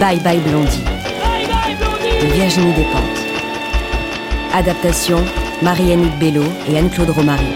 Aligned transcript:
Bye 0.00 0.20
Bye 0.20 0.40
Blondie 0.40 0.84
de 0.84 2.26
Virginie 2.32 2.72
Despentes. 2.74 3.02
Adaptation 4.54 5.18
Marie-Anne 5.62 6.10
Bello 6.20 6.44
et 6.68 6.78
Anne-Claude 6.78 7.10
Romary. 7.10 7.46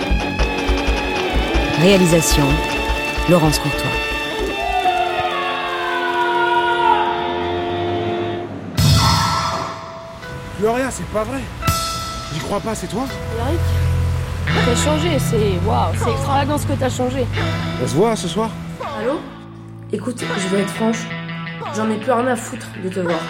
Réalisation 1.80 2.44
Laurence 3.28 3.58
Courtois. 3.58 3.90
Gloria, 10.60 10.90
c'est 10.90 11.06
pas 11.06 11.24
vrai. 11.24 11.40
J'y 12.32 12.40
crois 12.40 12.60
pas, 12.60 12.74
c'est 12.74 12.86
toi 12.86 13.04
Eric, 13.38 13.60
t'as 14.64 14.76
changé, 14.76 15.18
c'est 15.18 15.66
waouh, 15.66 15.92
c'est 15.94 16.10
extravagant 16.10 16.58
ce 16.58 16.66
que 16.66 16.72
t'as 16.72 16.90
changé. 16.90 17.26
On 17.82 17.86
se 17.86 17.94
voit 17.94 18.16
ce 18.16 18.28
soir 18.28 18.50
Allô? 18.98 19.20
Écoute, 19.92 20.22
je 20.38 20.48
vais 20.54 20.62
être 20.62 20.70
franche, 20.70 21.06
j'en 21.74 21.90
ai 21.90 21.96
plus 21.98 22.12
rien 22.12 22.26
à 22.26 22.36
foutre 22.36 22.66
de 22.82 22.88
te 22.88 23.00
voir. 23.00 23.20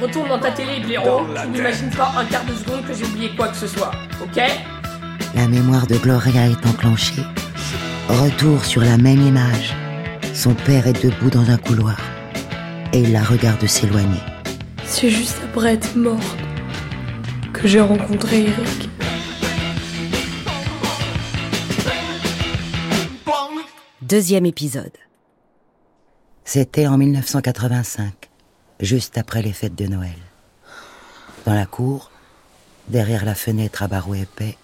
Retourne 0.00 0.28
dans 0.28 0.38
ta 0.38 0.50
télé, 0.50 0.80
blaireau. 0.80 1.26
Tu 1.42 1.48
n'imagines 1.48 1.90
pas 1.90 2.12
un 2.16 2.24
quart 2.24 2.44
de 2.44 2.54
seconde 2.54 2.84
que 2.86 2.94
j'ai 2.94 3.04
oublié 3.04 3.30
quoi 3.36 3.48
que 3.48 3.56
ce 3.56 3.66
soit, 3.66 3.92
ok? 4.22 4.42
La 5.34 5.46
mémoire 5.46 5.86
de 5.86 5.96
Gloria 5.96 6.46
est 6.46 6.66
enclenchée. 6.66 7.22
Retour 8.08 8.64
sur 8.64 8.80
la 8.80 8.96
même 8.96 9.20
image. 9.20 9.74
Son 10.34 10.54
père 10.54 10.86
est 10.86 11.04
debout 11.04 11.30
dans 11.30 11.50
un 11.50 11.58
couloir 11.58 11.98
et 12.92 13.00
il 13.00 13.12
la 13.12 13.22
regarde 13.22 13.64
s'éloigner. 13.66 14.20
C'est 14.84 15.10
juste 15.10 15.38
après 15.44 15.74
être 15.74 15.94
mort 15.96 16.18
que 17.52 17.68
j'ai 17.68 17.80
rencontré 17.80 18.42
Eric. 18.44 18.88
Deuxième 24.02 24.46
épisode. 24.46 24.90
C'était 26.52 26.88
en 26.88 26.98
1985, 26.98 28.28
juste 28.80 29.18
après 29.18 29.40
les 29.40 29.52
fêtes 29.52 29.76
de 29.76 29.86
Noël. 29.86 30.18
Dans 31.46 31.54
la 31.54 31.64
cour, 31.64 32.10
derrière 32.88 33.24
la 33.24 33.36
fenêtre 33.36 33.84
à 33.84 33.86
barreaux 33.86 34.16
épais, 34.16 34.58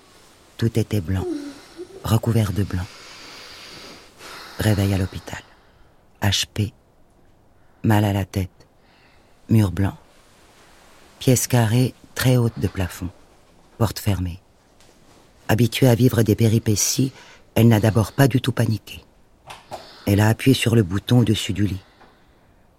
tout 0.56 0.80
était 0.80 1.00
blanc, 1.00 1.24
recouvert 2.02 2.52
de 2.52 2.64
blanc. 2.64 2.82
Réveil 4.58 4.94
à 4.94 4.98
l'hôpital. 4.98 5.38
HP. 6.20 6.72
Mal 7.84 8.04
à 8.04 8.12
la 8.12 8.24
tête. 8.24 8.66
Mur 9.48 9.70
blanc. 9.70 9.96
Pièce 11.20 11.46
carrée 11.46 11.94
très 12.16 12.36
haute 12.36 12.58
de 12.58 12.66
plafond. 12.66 13.10
Porte 13.78 14.00
fermée. 14.00 14.40
Habituée 15.46 15.86
à 15.86 15.94
vivre 15.94 16.24
des 16.24 16.34
péripéties, 16.34 17.12
elle 17.54 17.68
n'a 17.68 17.78
d'abord 17.78 18.10
pas 18.10 18.26
du 18.26 18.40
tout 18.40 18.50
paniqué. 18.50 19.05
Elle 20.06 20.20
a 20.20 20.28
appuyé 20.28 20.54
sur 20.54 20.74
le 20.74 20.82
bouton 20.82 21.18
au-dessus 21.18 21.52
du 21.52 21.66
lit. 21.66 21.82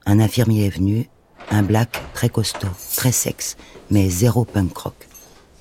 Un 0.06 0.20
infirmier 0.20 0.66
est 0.66 0.76
venu, 0.76 1.10
un 1.52 1.62
black 1.62 2.02
très 2.14 2.30
costaud, 2.30 2.68
très 2.96 3.12
sexe, 3.12 3.58
mais 3.92 4.10
zéro 4.10 4.46
punk 4.46 4.76
rock. 4.78 5.08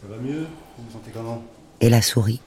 Ça 0.00 0.08
va 0.08 0.16
mieux? 0.22 0.46
Vous 0.78 0.84
vous 0.86 0.92
sentez 0.92 1.10
comment? 1.12 1.42
Elle 1.80 1.94
a 1.94 2.02
souri. 2.02 2.40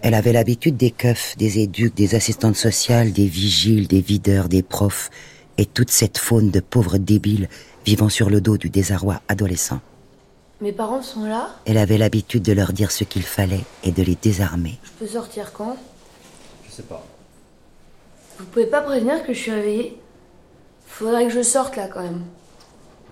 Elle 0.00 0.14
avait 0.14 0.32
l'habitude 0.32 0.76
des 0.76 0.90
keufs, 0.90 1.34
des 1.38 1.60
éduques, 1.60 1.94
des 1.94 2.14
assistantes 2.14 2.56
sociales, 2.56 3.12
des 3.12 3.26
vigiles, 3.26 3.88
des 3.88 4.02
videurs, 4.02 4.50
des 4.50 4.62
profs, 4.62 5.10
et 5.56 5.64
toute 5.64 5.90
cette 5.90 6.18
faune 6.18 6.50
de 6.50 6.60
pauvres 6.60 6.98
débiles 6.98 7.48
vivant 7.86 8.08
sur 8.10 8.28
le 8.28 8.40
dos 8.40 8.58
du 8.58 8.68
désarroi 8.68 9.22
adolescent. 9.28 9.80
Mes 10.60 10.72
parents 10.72 11.02
sont 11.02 11.24
là? 11.24 11.54
Elle 11.64 11.78
avait 11.78 11.98
l'habitude 11.98 12.42
de 12.42 12.52
leur 12.52 12.72
dire 12.72 12.90
ce 12.90 13.04
qu'il 13.04 13.22
fallait 13.22 13.64
et 13.82 13.92
de 13.92 14.02
les 14.02 14.14
désarmer. 14.14 14.78
Je 14.84 14.90
peux 15.04 15.06
sortir 15.06 15.52
quand? 15.52 15.76
Je 16.68 16.72
sais 16.72 16.82
pas. 16.82 17.06
Vous 18.38 18.46
pouvez 18.46 18.66
pas 18.66 18.80
prévenir 18.80 19.24
que 19.24 19.32
je 19.32 19.38
suis 19.38 19.50
réveillée 19.50 20.00
Faudrait 20.86 21.26
que 21.26 21.32
je 21.32 21.42
sorte 21.42 21.76
là 21.76 21.88
quand 21.88 22.02
même. 22.02 22.22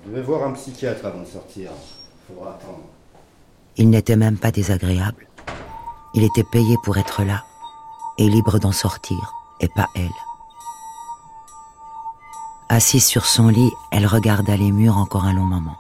Je 0.06 0.12
vais 0.12 0.22
voir 0.22 0.44
un 0.44 0.53
psychiatre 0.53 1.05
avant 1.06 1.21
de 1.21 1.27
sortir. 1.27 1.71
Faudra 2.28 2.50
attendre. 2.50 2.84
Il 3.77 3.91
n'était 3.91 4.16
même 4.16 4.38
pas 4.38 4.50
désagréable. 4.50 5.27
Il 6.15 6.25
était 6.25 6.44
payé 6.44 6.77
pour 6.84 6.99
être 6.99 7.25
là 7.25 7.43
et 8.19 8.28
libre 8.28 8.59
d'en 8.59 8.72
sortir, 8.72 9.34
et 9.61 9.69
pas 9.69 9.88
elle. 9.94 10.11
Assise 12.69 13.05
sur 13.05 13.27
son 13.27 13.49
lit, 13.49 13.72
elle 13.91 14.06
regarda 14.06 14.56
les 14.56 14.71
murs 14.71 14.97
encore 14.97 15.25
un 15.25 15.32
long 15.32 15.44
moment. 15.44 15.77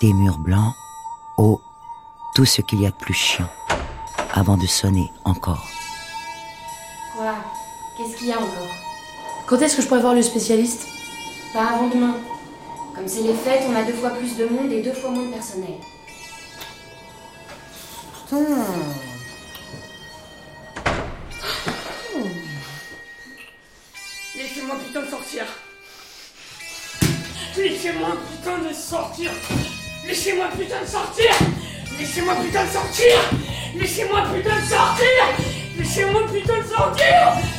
Des 0.00 0.12
murs 0.12 0.38
blancs, 0.38 0.74
hauts, 1.38 1.60
tout 2.34 2.44
ce 2.44 2.60
qu'il 2.62 2.80
y 2.80 2.86
a 2.86 2.90
de 2.90 2.96
plus 2.96 3.14
chiant, 3.14 3.50
avant 4.34 4.56
de 4.56 4.66
sonner 4.66 5.12
encore. 5.24 5.64
Qu'est-ce 7.96 8.16
qu'il 8.16 8.26
y 8.26 8.32
a 8.32 8.38
encore? 8.38 8.74
Quand 9.46 9.60
est-ce 9.60 9.76
que 9.76 9.82
je 9.82 9.86
pourrais 9.86 10.00
voir 10.00 10.14
le 10.14 10.22
spécialiste? 10.22 10.86
Pas 11.52 11.74
avant 11.74 11.86
demain. 11.86 12.16
Comme 12.94 13.06
c'est 13.06 13.22
les 13.22 13.34
fêtes, 13.34 13.62
on 13.68 13.76
a 13.76 13.84
deux 13.84 13.92
fois 13.92 14.10
plus 14.10 14.36
de 14.36 14.46
monde 14.46 14.72
et 14.72 14.82
deux 14.82 14.92
fois 14.92 15.10
moins 15.10 15.26
de 15.26 15.32
personnel. 15.32 15.74
Laissez-moi 24.34 24.76
putain 24.84 25.02
de 25.02 25.10
sortir. 25.10 25.44
Laissez-moi 27.56 28.16
putain 28.28 28.58
de 28.58 28.74
sortir. 28.74 29.30
Laissez-moi 30.04 30.46
putain 30.58 30.80
de 30.82 30.86
sortir. 30.86 31.30
Laissez-moi 31.98 32.34
putain 32.34 32.64
de 32.64 32.70
sortir. 32.70 33.14
Laissez-moi 33.76 34.22
putain 34.34 34.60
de 34.60 34.66
sortir. 34.66 35.06
Laissez-moi 35.78 36.22
putain 36.32 36.58
de 36.58 36.66
sortir. 36.66 37.53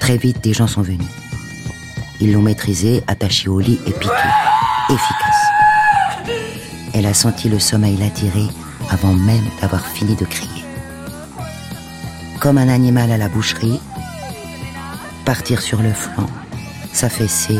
Très 0.00 0.16
vite, 0.16 0.42
des 0.42 0.52
gens 0.52 0.66
sont 0.66 0.82
venus. 0.82 1.06
Ils 2.20 2.32
l'ont 2.32 2.42
maîtrisée, 2.42 3.02
attachée 3.06 3.48
au 3.48 3.60
lit 3.60 3.78
et 3.86 3.92
piquée. 3.92 4.14
Efficace. 4.88 6.28
Elle 6.94 7.06
a 7.06 7.14
senti 7.14 7.48
le 7.48 7.58
sommeil 7.58 7.96
l'attirer 7.96 8.46
avant 8.90 9.12
même 9.12 9.44
d'avoir 9.60 9.86
fini 9.86 10.16
de 10.16 10.24
crier. 10.24 10.64
Comme 12.40 12.58
un 12.58 12.68
animal 12.68 13.10
à 13.12 13.18
la 13.18 13.28
boucherie, 13.28 13.80
partir 15.24 15.60
sur 15.60 15.82
le 15.82 15.92
flanc, 15.92 16.26
s'affaisser, 16.92 17.58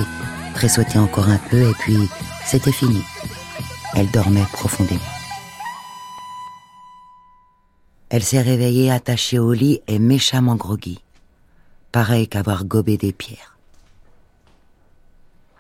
tressauter 0.55 0.99
encore 0.99 1.29
un 1.29 1.39
peu 1.51 1.69
et 1.69 1.75
puis 1.79 1.99
c'était 2.45 2.73
fini. 2.73 3.03
Elle 3.95 4.11
dormait 4.11 4.47
profondément. 4.53 5.18
Elle 8.11 8.25
s'est 8.25 8.41
réveillée 8.41 8.91
attachée 8.91 9.39
au 9.39 9.53
lit 9.53 9.83
et 9.87 9.99
méchamment 9.99 10.57
groggy, 10.57 11.01
pareil 11.93 12.27
qu'avoir 12.27 12.65
gobé 12.65 12.97
des 12.97 13.13
pierres. 13.13 13.59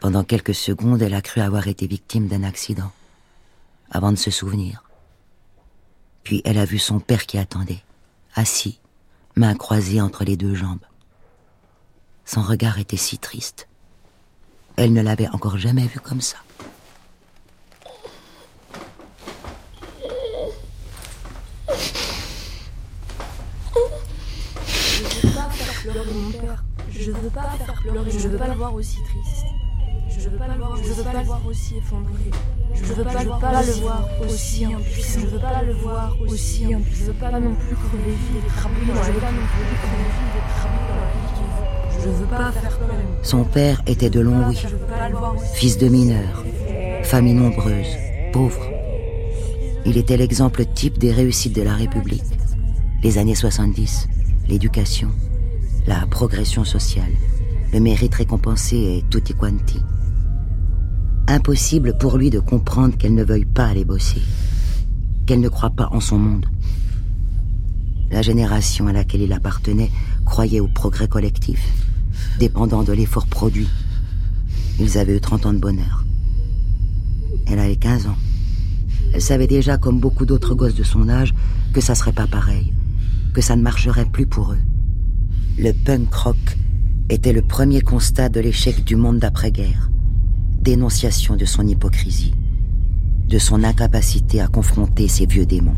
Pendant 0.01 0.25
quelques 0.25 0.55
secondes, 0.55 1.03
elle 1.03 1.15
a 1.15 1.21
cru 1.21 1.41
avoir 1.43 1.69
été 1.69 1.87
victime 1.87 2.27
d'un 2.27 2.45
accident, 2.45 2.91
avant 3.91 4.13
de 4.13 4.17
se 4.17 4.31
souvenir. 4.31 4.83
Puis 6.23 6.41
elle 6.45 6.59
a 6.59 6.65
vu 6.65 6.79
son 6.79 7.01
père 7.01 7.27
qui 7.27 7.37
attendait, 7.37 7.83
assis, 8.35 8.81
mains 9.37 9.55
croisées 9.55 10.01
entre 10.01 10.25
les 10.25 10.37
deux 10.37 10.55
jambes. 10.55 10.85
Son 12.25 12.43
regard 12.43 12.79
était 12.79 12.97
si 12.97 13.19
triste. 13.19 13.69
Elle 14.77 14.93
ne 14.93 15.03
l'avait 15.03 15.29
encore 15.29 15.59
jamais 15.59 15.87
vu 15.87 16.01
comme 16.01 16.21
ça. 16.21 16.39
Je 26.91 27.11
veux 27.13 27.31
pas 27.31 27.43
faire 27.65 27.75
pleurer, 27.83 28.11
je 28.11 28.29
veux 28.29 28.39
pas 28.39 28.49
le 28.49 28.55
voir 28.55 28.75
aussi 28.75 28.99
triste. 29.03 29.47
Je 30.11 30.29
veux 30.29 30.37
pas 30.37 30.49
le 30.49 30.55
voir, 30.55 30.77
je 30.77 30.93
veux 30.93 31.05
pas 31.05 31.13
le 31.13 31.25
voir 31.25 31.47
aussi 31.47 31.77
effondré. 31.77 32.13
Je 32.75 32.85
veux 32.85 33.05
pas, 33.05 33.11
je 33.11 33.25
veux 33.25 33.41
pas 33.41 33.63
le 33.63 33.73
voir 33.73 34.09
aussi 34.27 34.65
impuissant. 34.65 35.21
Je 35.21 35.27
veux 35.27 35.39
pas 35.39 35.63
le 35.63 35.73
voir 35.75 36.17
aussi 36.27 36.75
impuissant. 36.75 37.01
Je 37.01 37.05
veux 37.05 37.13
pas 37.13 37.41
non 37.41 37.55
plus 37.55 37.77
crever 37.77 38.11
vide 38.11 38.43
et 38.45 38.49
cramer 38.49 38.75
dans 38.87 39.03
Je 39.03 39.13
veux 39.13 39.21
pas 39.21 39.33
non 39.33 39.47
plus 39.47 39.77
crever 39.77 40.09
vide 40.17 40.37
et 40.37 40.45
cramer 40.57 40.83
dans 40.89 40.97
la 40.97 41.07
pique. 41.13 42.05
Je 42.05 42.09
veux 42.09 42.27
pas 42.27 42.53
faire 42.53 42.79
pleurer. 42.79 43.05
Son 43.23 43.45
père 43.45 43.83
était 43.87 44.11
de 44.11 44.21
Longwy, 44.21 44.57
fils 45.55 45.79
de 45.79 45.89
mineur, 45.89 46.45
famille 47.03 47.35
nombreuse, 47.35 47.97
pauvre. 48.33 48.67
Il 49.85 49.97
était 49.97 50.17
l'exemple 50.17 50.65
type 50.65 50.99
des 50.99 51.13
réussites 51.13 51.55
de 51.55 51.63
la 51.63 51.75
République. 51.75 52.25
Les 53.03 53.19
années 53.19 53.35
70, 53.35 54.09
l'éducation, 54.49 55.11
la 55.89 56.07
progression 56.07 56.65
sociale, 56.65 57.13
le 57.73 57.81
mérite 57.81 58.15
récompensé 58.15 58.77
et 58.77 59.05
tutti 59.09 59.33
quanti. 59.33 59.81
Impossible 61.27 61.97
pour 61.97 62.19
lui 62.19 62.29
de 62.29 62.41
comprendre 62.41 62.99
qu'elle 62.99 63.15
ne 63.15 63.25
veuille 63.25 63.47
pas 63.47 63.69
aller 63.69 63.87
bosser, 63.87 64.21
qu'elle 65.25 65.41
ne 65.41 65.49
croit 65.49 65.71
pas 65.71 65.89
en 65.91 66.01
son 66.01 66.19
monde. 66.19 66.45
La 68.11 68.21
génération 68.21 68.87
à 68.87 68.93
laquelle 68.93 69.23
il 69.23 69.33
appartenait 69.33 69.91
croyait 70.27 70.61
au 70.61 70.69
progrès 70.69 71.09
collectif, 71.09 71.67
dépendant 72.39 72.83
de 72.83 72.93
l'effort 72.93 73.27
produit. 73.27 73.69
Ils 74.79 74.99
avaient 74.99 75.17
eu 75.17 75.21
30 75.23 75.47
ans 75.47 75.55
de 75.55 75.59
bonheur. 75.59 76.05
Elle 77.47 77.61
avait 77.61 77.77
15 77.77 78.09
ans. 78.09 78.19
Elle 79.15 79.23
savait 79.23 79.47
déjà, 79.47 79.79
comme 79.79 80.01
beaucoup 80.01 80.27
d'autres 80.27 80.55
gosses 80.55 80.75
de 80.75 80.85
son 80.85 81.09
âge, 81.09 81.33
que 81.73 81.81
ça 81.81 81.95
serait 81.95 82.13
pas 82.13 82.27
pareil, 82.27 82.75
que 83.33 83.41
ça 83.41 83.57
ne 83.57 83.63
marcherait 83.63 84.05
plus 84.05 84.27
pour 84.27 84.53
eux. 84.53 84.59
Le 85.61 85.73
punk 85.73 86.15
rock 86.15 86.37
était 87.11 87.33
le 87.33 87.43
premier 87.43 87.81
constat 87.81 88.29
de 88.29 88.39
l'échec 88.39 88.85
du 88.85 88.95
monde 88.95 89.19
d'après-guerre, 89.19 89.91
dénonciation 90.61 91.35
de 91.35 91.45
son 91.47 91.67
hypocrisie, 91.67 92.33
de 93.27 93.41
son 93.41 93.65
incapacité 93.65 94.41
à 94.41 94.47
confronter 94.47 95.09
ses 95.09 95.27
vieux 95.27 95.47
démons. 95.47 95.75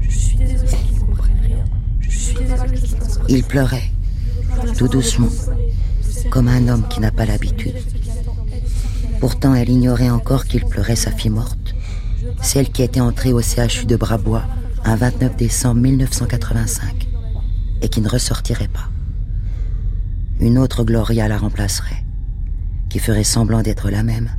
Je 0.00 0.16
suis 0.16 0.38
désolée 0.38 0.78
qu'ils 0.88 0.98
comprennent 1.00 1.40
rien. 1.42 1.64
Je 2.00 2.18
suis 2.18 2.38
désolée 2.38 2.80
qu'ils 2.80 2.96
pensent 2.96 3.18
Il 3.28 3.44
pleurait, 3.44 3.90
tout 4.78 4.88
doucement, 4.88 5.28
comme 6.30 6.48
un 6.48 6.68
homme 6.68 6.88
qui 6.88 7.00
n'a 7.00 7.10
pas 7.10 7.26
l'habitude. 7.26 7.76
Pourtant, 9.20 9.54
elle 9.54 9.68
ignorait 9.68 10.08
encore 10.08 10.46
qu'il 10.46 10.64
pleurait 10.64 10.96
sa 10.96 11.12
fille 11.12 11.30
morte, 11.30 11.74
celle 12.40 12.70
qui 12.70 12.82
était 12.82 13.00
entrée 13.00 13.34
au 13.34 13.42
CHU 13.42 13.84
de 13.84 13.96
Brabois 13.96 14.44
un 14.84 14.96
29 14.96 15.36
décembre 15.36 15.82
1985 15.82 17.07
et 17.82 17.88
qui 17.88 18.00
ne 18.00 18.08
ressortirait 18.08 18.68
pas. 18.68 18.88
Une 20.40 20.58
autre 20.58 20.84
Gloria 20.84 21.28
la 21.28 21.38
remplacerait, 21.38 22.04
qui 22.88 22.98
ferait 22.98 23.24
semblant 23.24 23.62
d'être 23.62 23.90
la 23.90 24.02
même, 24.02 24.30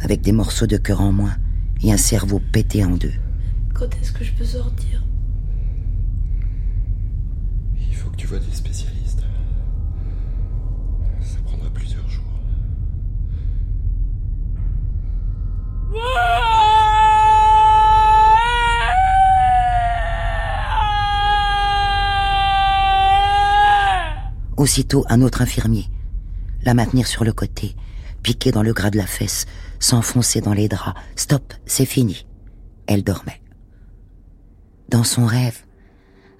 avec 0.00 0.20
des 0.20 0.32
morceaux 0.32 0.66
de 0.66 0.76
cœur 0.76 1.00
en 1.00 1.12
moins 1.12 1.36
et 1.82 1.92
un 1.92 1.96
cerveau 1.96 2.40
pété 2.52 2.84
en 2.84 2.96
deux. 2.96 3.14
Quand 3.74 3.88
est-ce 4.00 4.12
que 4.12 4.24
je 4.24 4.32
peux 4.32 4.44
sortir? 4.44 5.02
Il 7.76 7.94
faut 7.94 8.10
que 8.10 8.16
tu 8.16 8.26
vois 8.26 8.38
des 8.38 8.52
spécialistes. 8.52 9.22
Ça 11.20 11.38
prendra 11.44 11.70
plusieurs 11.70 12.08
jours. 12.08 12.22
Aussitôt, 24.62 25.04
un 25.08 25.22
autre 25.22 25.42
infirmier, 25.42 25.88
la 26.62 26.72
maintenir 26.72 27.08
sur 27.08 27.24
le 27.24 27.32
côté, 27.32 27.74
piquer 28.22 28.52
dans 28.52 28.62
le 28.62 28.72
gras 28.72 28.90
de 28.90 28.96
la 28.96 29.08
fesse, 29.08 29.46
s'enfoncer 29.80 30.40
dans 30.40 30.52
les 30.52 30.68
draps. 30.68 30.96
Stop, 31.16 31.52
c'est 31.66 31.84
fini. 31.84 32.28
Elle 32.86 33.02
dormait. 33.02 33.42
Dans 34.88 35.02
son 35.02 35.26
rêve, 35.26 35.64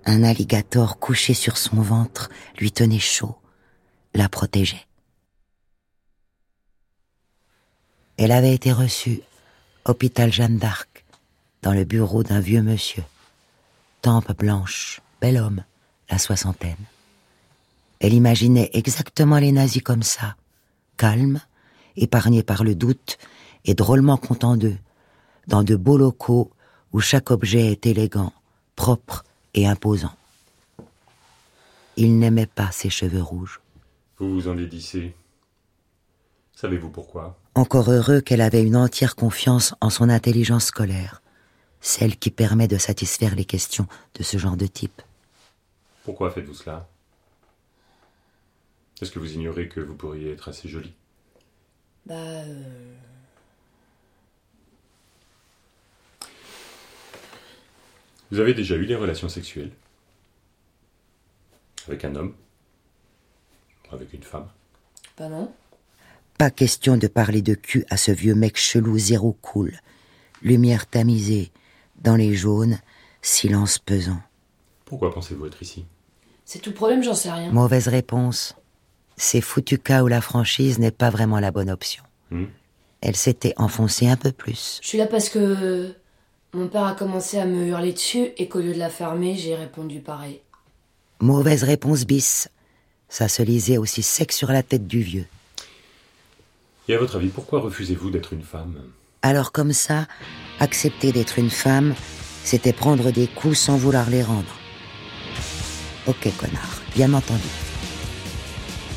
un 0.04 0.22
alligator 0.22 1.00
couché 1.00 1.34
sur 1.34 1.58
son 1.58 1.82
ventre 1.82 2.30
lui 2.60 2.70
tenait 2.70 3.00
chaud, 3.00 3.34
la 4.14 4.28
protégeait. 4.28 4.86
Elle 8.18 8.30
avait 8.30 8.54
été 8.54 8.70
reçue, 8.70 9.22
hôpital 9.84 10.32
Jeanne 10.32 10.58
d'Arc, 10.58 11.04
dans 11.62 11.72
le 11.72 11.82
bureau 11.82 12.22
d'un 12.22 12.38
vieux 12.38 12.62
monsieur. 12.62 13.02
Tempe 14.00 14.38
blanche, 14.38 15.00
bel 15.20 15.38
homme, 15.38 15.64
la 16.08 16.18
soixantaine. 16.18 16.86
Elle 18.02 18.14
imaginait 18.14 18.68
exactement 18.72 19.38
les 19.38 19.52
nazis 19.52 19.80
comme 19.80 20.02
ça, 20.02 20.34
calmes, 20.96 21.40
épargnés 21.96 22.42
par 22.42 22.64
le 22.64 22.74
doute 22.74 23.16
et 23.64 23.74
drôlement 23.74 24.16
contents 24.16 24.56
d'eux, 24.56 24.76
dans 25.46 25.62
de 25.62 25.76
beaux 25.76 25.96
locaux 25.96 26.50
où 26.92 26.98
chaque 26.98 27.30
objet 27.30 27.70
est 27.70 27.86
élégant, 27.86 28.32
propre 28.74 29.24
et 29.54 29.68
imposant. 29.68 30.16
Il 31.96 32.18
n'aimait 32.18 32.46
pas 32.46 32.72
ses 32.72 32.90
cheveux 32.90 33.22
rouges. 33.22 33.60
Vous 34.18 34.34
vous 34.34 34.48
en 34.48 34.56
dédissez. 34.56 35.14
Savez-vous 36.56 36.90
pourquoi? 36.90 37.38
Encore 37.54 37.88
heureux 37.88 38.20
qu'elle 38.20 38.40
avait 38.40 38.64
une 38.64 38.76
entière 38.76 39.14
confiance 39.14 39.76
en 39.80 39.90
son 39.90 40.08
intelligence 40.08 40.66
scolaire, 40.66 41.22
celle 41.80 42.16
qui 42.16 42.32
permet 42.32 42.66
de 42.66 42.78
satisfaire 42.78 43.36
les 43.36 43.44
questions 43.44 43.86
de 44.14 44.24
ce 44.24 44.38
genre 44.38 44.56
de 44.56 44.66
type. 44.66 45.02
Pourquoi 46.04 46.32
faites-vous 46.32 46.54
cela? 46.54 46.88
Est-ce 49.02 49.10
que 49.10 49.18
vous 49.18 49.34
ignorez 49.34 49.68
que 49.68 49.80
vous 49.80 49.96
pourriez 49.96 50.30
être 50.30 50.48
assez 50.48 50.68
jolie? 50.68 50.92
Bah. 52.06 52.14
euh, 52.14 52.94
Vous 58.30 58.38
avez 58.38 58.54
déjà 58.54 58.76
eu 58.76 58.86
des 58.86 58.94
relations 58.94 59.28
sexuelles? 59.28 59.72
Avec 61.88 62.04
un 62.04 62.14
homme? 62.14 62.34
Avec 63.90 64.12
une 64.12 64.22
femme? 64.22 64.46
Bah 65.18 65.28
non. 65.28 65.52
Pas 66.38 66.52
question 66.52 66.96
de 66.96 67.08
parler 67.08 67.42
de 67.42 67.54
cul 67.54 67.84
à 67.90 67.96
ce 67.96 68.12
vieux 68.12 68.36
mec 68.36 68.56
chelou 68.56 68.96
zéro 68.98 69.32
cool. 69.42 69.80
Lumière 70.42 70.86
tamisée, 70.86 71.50
dans 72.00 72.14
les 72.14 72.34
jaunes, 72.34 72.78
silence 73.20 73.80
pesant. 73.80 74.22
Pourquoi 74.84 75.12
pensez-vous 75.12 75.46
être 75.46 75.60
ici? 75.60 75.86
C'est 76.44 76.60
tout 76.60 76.70
le 76.70 76.76
problème, 76.76 77.02
j'en 77.02 77.14
sais 77.14 77.32
rien. 77.32 77.50
Mauvaise 77.50 77.88
réponse. 77.88 78.54
Ces 79.16 79.40
foutus 79.40 79.78
cas 79.82 80.02
où 80.02 80.08
la 80.08 80.20
franchise 80.20 80.78
n'est 80.78 80.90
pas 80.90 81.10
vraiment 81.10 81.40
la 81.40 81.50
bonne 81.50 81.70
option. 81.70 82.02
Hmm 82.30 82.46
Elle 83.00 83.16
s'était 83.16 83.54
enfoncée 83.56 84.08
un 84.08 84.16
peu 84.16 84.32
plus. 84.32 84.78
Je 84.82 84.88
suis 84.88 84.98
là 84.98 85.06
parce 85.06 85.28
que 85.28 85.94
mon 86.54 86.68
père 86.68 86.84
a 86.84 86.94
commencé 86.94 87.38
à 87.38 87.46
me 87.46 87.66
hurler 87.66 87.92
dessus 87.92 88.30
et 88.36 88.48
qu'au 88.48 88.60
lieu 88.60 88.74
de 88.74 88.78
la 88.78 88.90
fermer, 88.90 89.36
j'ai 89.36 89.54
répondu 89.54 90.00
pareil. 90.00 90.40
Mauvaise 91.20 91.62
réponse 91.62 92.04
bis. 92.04 92.48
Ça 93.08 93.28
se 93.28 93.42
lisait 93.42 93.78
aussi 93.78 94.02
sec 94.02 94.32
sur 94.32 94.50
la 94.50 94.62
tête 94.62 94.86
du 94.86 95.02
vieux. 95.02 95.26
Et 96.88 96.94
à 96.94 96.98
votre 96.98 97.16
avis, 97.16 97.28
pourquoi 97.28 97.60
refusez-vous 97.60 98.10
d'être 98.10 98.32
une 98.32 98.42
femme? 98.42 98.82
Alors 99.22 99.52
comme 99.52 99.72
ça, 99.72 100.06
accepter 100.58 101.12
d'être 101.12 101.38
une 101.38 101.50
femme, 101.50 101.94
c'était 102.44 102.72
prendre 102.72 103.12
des 103.12 103.28
coups 103.28 103.56
sans 103.56 103.76
vouloir 103.76 104.10
les 104.10 104.22
rendre. 104.22 104.56
Ok, 106.06 106.28
connard, 106.38 106.82
bien 106.94 107.12
entendu. 107.14 107.48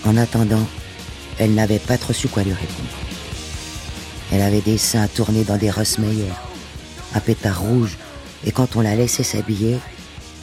En 0.05 0.17
attendant, 0.17 0.65
elle 1.39 1.55
n'avait 1.55 1.79
pas 1.79 1.97
trop 1.97 2.13
su 2.13 2.27
quoi 2.27 2.43
lui 2.43 2.53
répondre. 2.53 2.89
Elle 4.31 4.41
avait 4.41 4.61
des 4.61 4.77
seins 4.77 5.07
tournés 5.07 5.43
dans 5.43 5.57
des 5.57 5.71
Rossmeyer, 5.71 6.31
un 7.13 7.19
pétard 7.19 7.61
rouge, 7.61 7.97
et 8.45 8.51
quand 8.51 8.75
on 8.75 8.81
la 8.81 8.95
laissait 8.95 9.23
s'habiller, 9.23 9.77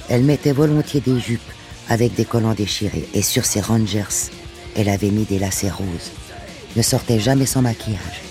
elle 0.09 0.25
mettait 0.25 0.53
volontiers 0.53 1.00
des 1.00 1.20
jupes 1.20 1.41
avec 1.88 2.14
des 2.14 2.25
collants 2.25 2.55
déchirés, 2.55 3.09
et 3.14 3.23
sur 3.23 3.44
ses 3.44 3.61
rangers, 3.61 4.31
elle 4.76 4.88
avait 4.88 5.11
mis 5.11 5.25
des 5.25 5.38
lacets 5.38 5.70
roses. 5.70 6.11
Ne 6.75 6.82
sortait 6.82 7.20
jamais 7.20 7.47
sans 7.47 7.62
maquillage, 7.62 8.23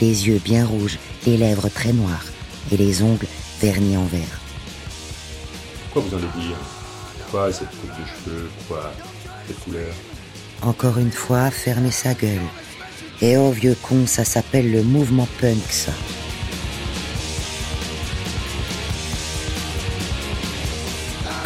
les 0.00 0.28
yeux 0.28 0.40
bien 0.44 0.64
rouges, 0.66 0.98
les 1.26 1.36
lèvres 1.36 1.68
très 1.68 1.92
noires, 1.92 2.26
et 2.70 2.76
les 2.76 3.02
ongles 3.02 3.26
vernis 3.60 3.96
en 3.96 4.04
vert. 4.04 4.40
Pourquoi 5.92 6.18
vous 6.18 6.26
en 6.26 6.40
dire 6.40 6.56
Pourquoi 7.18 7.52
cette 7.52 7.70
coupe 7.70 7.90
de 7.90 8.06
cheveux? 8.06 8.50
Pourquoi 8.58 8.92
cette 9.46 9.60
couleur? 9.60 9.94
Encore 10.62 10.98
une 10.98 11.12
fois, 11.12 11.50
fermer 11.50 11.90
sa 11.90 12.14
gueule. 12.14 12.40
Et 13.22 13.36
oh 13.36 13.50
vieux 13.50 13.76
con, 13.82 14.06
ça 14.06 14.24
s'appelle 14.24 14.70
le 14.70 14.82
mouvement 14.82 15.28
punk, 15.40 15.62
ça. 15.70 15.92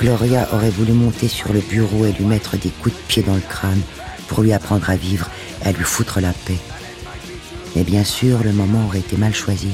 Gloria 0.00 0.48
aurait 0.52 0.70
voulu 0.70 0.92
monter 0.92 1.28
sur 1.28 1.52
le 1.52 1.60
bureau 1.60 2.06
et 2.06 2.12
lui 2.12 2.24
mettre 2.24 2.56
des 2.56 2.70
coups 2.70 2.94
de 2.94 3.00
pied 3.06 3.22
dans 3.22 3.34
le 3.34 3.42
crâne 3.42 3.82
pour 4.28 4.42
lui 4.42 4.52
apprendre 4.52 4.88
à 4.88 4.96
vivre 4.96 5.28
et 5.62 5.68
à 5.68 5.72
lui 5.72 5.84
foutre 5.84 6.20
la 6.20 6.32
paix. 6.32 6.58
Mais 7.76 7.84
bien 7.84 8.04
sûr, 8.04 8.42
le 8.42 8.52
moment 8.52 8.86
aurait 8.86 9.00
été 9.00 9.16
mal 9.16 9.34
choisi. 9.34 9.68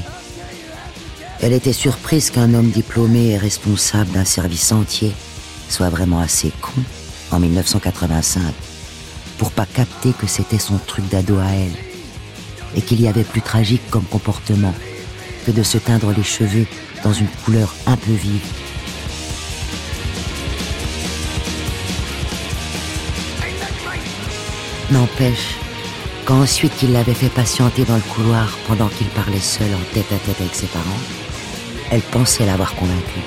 Elle 1.41 1.53
était 1.53 1.73
surprise 1.73 2.29
qu'un 2.29 2.53
homme 2.53 2.71
diplômé 2.71 3.29
et 3.29 3.37
responsable 3.37 4.11
d'un 4.11 4.25
service 4.25 4.71
entier 4.71 5.13
soit 5.69 5.89
vraiment 5.89 6.19
assez 6.19 6.51
con 6.61 6.81
en 7.31 7.39
1985 7.39 8.41
pour 9.37 9.51
pas 9.51 9.65
capter 9.65 10.13
que 10.13 10.27
c'était 10.27 10.59
son 10.59 10.77
truc 10.77 11.07
d'ado 11.09 11.37
à 11.37 11.49
elle 11.51 11.75
et 12.75 12.81
qu'il 12.81 13.01
y 13.01 13.07
avait 13.07 13.23
plus 13.23 13.41
tragique 13.41 13.89
comme 13.89 14.03
comportement 14.03 14.73
que 15.45 15.51
de 15.51 15.63
se 15.63 15.77
teindre 15.77 16.11
les 16.15 16.23
cheveux 16.23 16.65
dans 17.03 17.13
une 17.13 17.27
couleur 17.45 17.73
un 17.85 17.95
peu 17.95 18.11
vive. 18.11 18.41
N'empêche, 24.91 25.57
quand 26.25 26.41
ensuite 26.41 26.81
il 26.81 26.93
l'avait 26.93 27.13
fait 27.13 27.29
patienter 27.29 27.83
dans 27.83 27.95
le 27.95 28.13
couloir 28.13 28.57
pendant 28.67 28.87
qu'il 28.87 29.07
parlait 29.07 29.39
seul 29.39 29.67
en 29.73 29.93
tête 29.93 30.11
à 30.11 30.17
tête 30.17 30.39
avec 30.39 30.55
ses 30.55 30.67
parents, 30.67 30.85
elle 31.91 32.01
pensait 32.01 32.45
l'avoir 32.45 32.73
convaincu. 32.75 33.19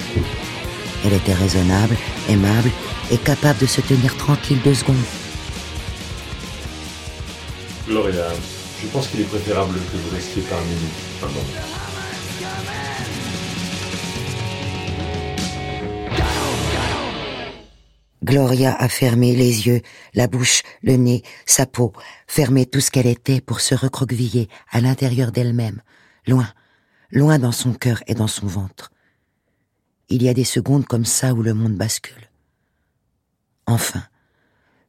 Elle 1.05 1.15
était 1.15 1.35
raisonnable, 1.35 1.97
aimable 2.29 2.71
et 3.11 3.19
capable 3.19 3.59
de 3.59 3.67
se 3.67 3.81
tenir 3.81 4.17
tranquille 4.17 4.59
deux 4.65 4.75
secondes. 4.75 4.97
Gloria, 7.91 8.29
je 8.81 8.87
pense 8.87 9.09
qu'il 9.09 9.21
est 9.21 9.25
préférable 9.25 9.75
que 9.75 9.97
vous 9.97 10.15
restiez 10.15 10.43
parmi 10.43 10.69
nous 10.71 11.27
un. 11.27 11.31
Gloria 18.25 18.77
a 18.77 18.89
fermé 18.89 19.35
les 19.35 19.67
yeux, 19.67 19.81
la 20.15 20.29
bouche, 20.29 20.63
le 20.85 20.95
nez, 20.95 21.25
sa 21.47 21.67
peau, 21.67 21.93
fermé 22.29 22.65
tout 22.65 22.79
ce 22.79 22.93
qu'elle 22.93 23.09
était 23.09 23.41
pour 23.41 23.61
se 23.61 23.75
recroqueviller 23.75 24.49
à 24.71 24.81
l'intérieur 24.81 25.33
d'elle-même, 25.33 25.83
loin, 26.29 26.49
loin 27.11 27.41
dans 27.41 27.51
son 27.51 27.73
cœur 27.73 28.05
et 28.07 28.15
dans 28.15 28.29
son 28.29 28.47
ventre. 28.47 28.93
Il 30.09 30.23
y 30.23 30.29
a 30.29 30.35
des 30.35 30.45
secondes 30.45 30.87
comme 30.87 31.05
ça 31.05 31.35
où 31.35 31.43
le 31.43 31.55
monde 31.55 31.75
bascule. 31.75 32.31
Enfin, 33.67 34.05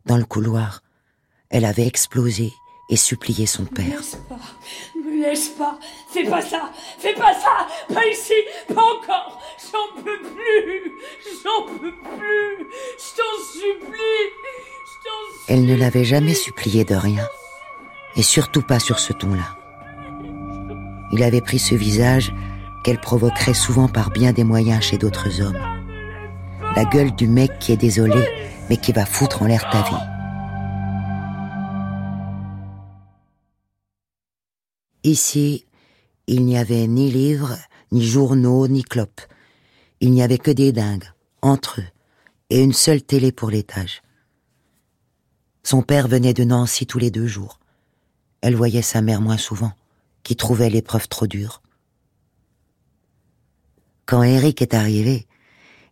dans 0.05 0.17
le 0.17 0.25
couloir, 0.25 0.83
Elle 1.53 1.65
avait 1.65 1.85
explosé 1.85 2.53
et 2.91 2.97
supplié 2.97 3.45
son 3.45 3.63
père. 3.63 3.85
Laisse 3.87 4.17
pas, 4.27 4.35
me 4.95 5.23
laisse 5.23 5.49
pas, 5.49 5.79
fais 6.09 6.25
pas 6.25 6.41
ça, 6.41 6.71
fais 6.99 7.13
pas 7.13 7.33
ça, 7.33 7.67
pas 7.91 8.05
ici, 8.05 8.33
pas 8.67 8.81
encore, 8.81 9.41
j'en 9.71 10.03
peux 10.03 10.19
plus, 10.19 10.91
j'en 11.43 11.65
peux 11.65 11.93
plus, 11.93 12.67
je 12.99 13.17
t'en 13.17 13.43
supplie, 13.53 14.27
je 14.85 15.07
t'en 15.07 15.43
Elle 15.47 15.65
ne 15.65 15.75
l'avait 15.75 16.03
jamais 16.03 16.33
supplié 16.33 16.83
de 16.83 16.95
rien, 16.95 17.25
et 18.17 18.23
surtout 18.23 18.61
pas 18.61 18.79
sur 18.79 18.99
ce 18.99 19.13
ton-là. 19.13 19.57
Il 21.13 21.23
avait 21.23 21.41
pris 21.41 21.59
ce 21.59 21.75
visage 21.75 22.33
qu'elle 22.83 22.99
provoquerait 22.99 23.53
souvent 23.53 23.87
par 23.87 24.09
bien 24.09 24.33
des 24.33 24.43
moyens 24.43 24.83
chez 24.83 24.97
d'autres 24.97 25.41
hommes. 25.41 25.59
La 26.75 26.83
gueule 26.83 27.15
du 27.15 27.27
mec 27.27 27.57
qui 27.59 27.71
est 27.71 27.77
désolé, 27.77 28.27
mais 28.69 28.77
qui 28.77 28.91
va 28.91 29.05
foutre 29.05 29.43
en 29.43 29.45
l'air 29.45 29.69
ta 29.69 29.81
vie. 29.83 30.20
Ici, 35.03 35.65
il 36.27 36.45
n'y 36.45 36.57
avait 36.57 36.87
ni 36.87 37.11
livres, 37.11 37.57
ni 37.91 38.05
journaux, 38.05 38.67
ni 38.67 38.83
clopes. 38.83 39.21
Il 39.99 40.11
n'y 40.11 40.21
avait 40.21 40.37
que 40.37 40.51
des 40.51 40.71
dingues, 40.71 41.09
entre 41.41 41.81
eux, 41.81 41.87
et 42.49 42.61
une 42.61 42.73
seule 42.73 43.01
télé 43.01 43.31
pour 43.31 43.49
l'étage. 43.49 44.01
Son 45.63 45.81
père 45.81 46.07
venait 46.07 46.33
de 46.33 46.43
Nancy 46.43 46.85
tous 46.85 46.99
les 46.99 47.11
deux 47.11 47.27
jours. 47.27 47.59
Elle 48.41 48.55
voyait 48.55 48.81
sa 48.81 49.01
mère 49.01 49.21
moins 49.21 49.37
souvent, 49.37 49.73
qui 50.23 50.35
trouvait 50.35 50.69
l'épreuve 50.69 51.07
trop 51.07 51.27
dure. 51.27 51.61
Quand 54.05 54.23
Eric 54.23 54.61
est 54.61 54.73
arrivé, 54.73 55.27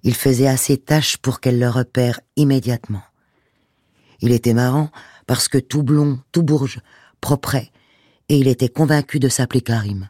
il 0.03 0.15
faisait 0.15 0.47
assez 0.47 0.77
tâche 0.77 1.17
pour 1.17 1.39
qu'elle 1.39 1.59
le 1.59 1.69
repère 1.69 2.19
immédiatement. 2.35 3.03
Il 4.21 4.31
était 4.31 4.53
marrant 4.53 4.91
parce 5.27 5.47
que 5.47 5.57
tout 5.57 5.83
blond, 5.83 6.19
tout 6.31 6.43
bourge, 6.43 6.81
propret, 7.21 7.71
et 8.29 8.37
il 8.37 8.47
était 8.47 8.69
convaincu 8.69 9.19
de 9.19 9.27
s'appeler 9.27 9.61
Karim. 9.61 10.09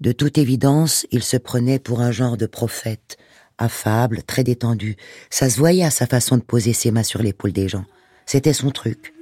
De 0.00 0.12
toute 0.12 0.36
évidence, 0.36 1.06
il 1.12 1.22
se 1.22 1.36
prenait 1.36 1.78
pour 1.78 2.00
un 2.00 2.10
genre 2.10 2.36
de 2.36 2.46
prophète, 2.46 3.16
affable, 3.58 4.22
très 4.24 4.42
détendu. 4.42 4.96
Ça 5.30 5.48
se 5.48 5.58
voyait 5.58 5.84
à 5.84 5.90
sa 5.90 6.06
façon 6.06 6.36
de 6.36 6.42
poser 6.42 6.72
ses 6.72 6.90
mains 6.90 7.04
sur 7.04 7.22
l'épaule 7.22 7.52
des 7.52 7.68
gens. 7.68 7.84
C'était 8.26 8.52
son 8.52 8.70
truc. 8.70 9.14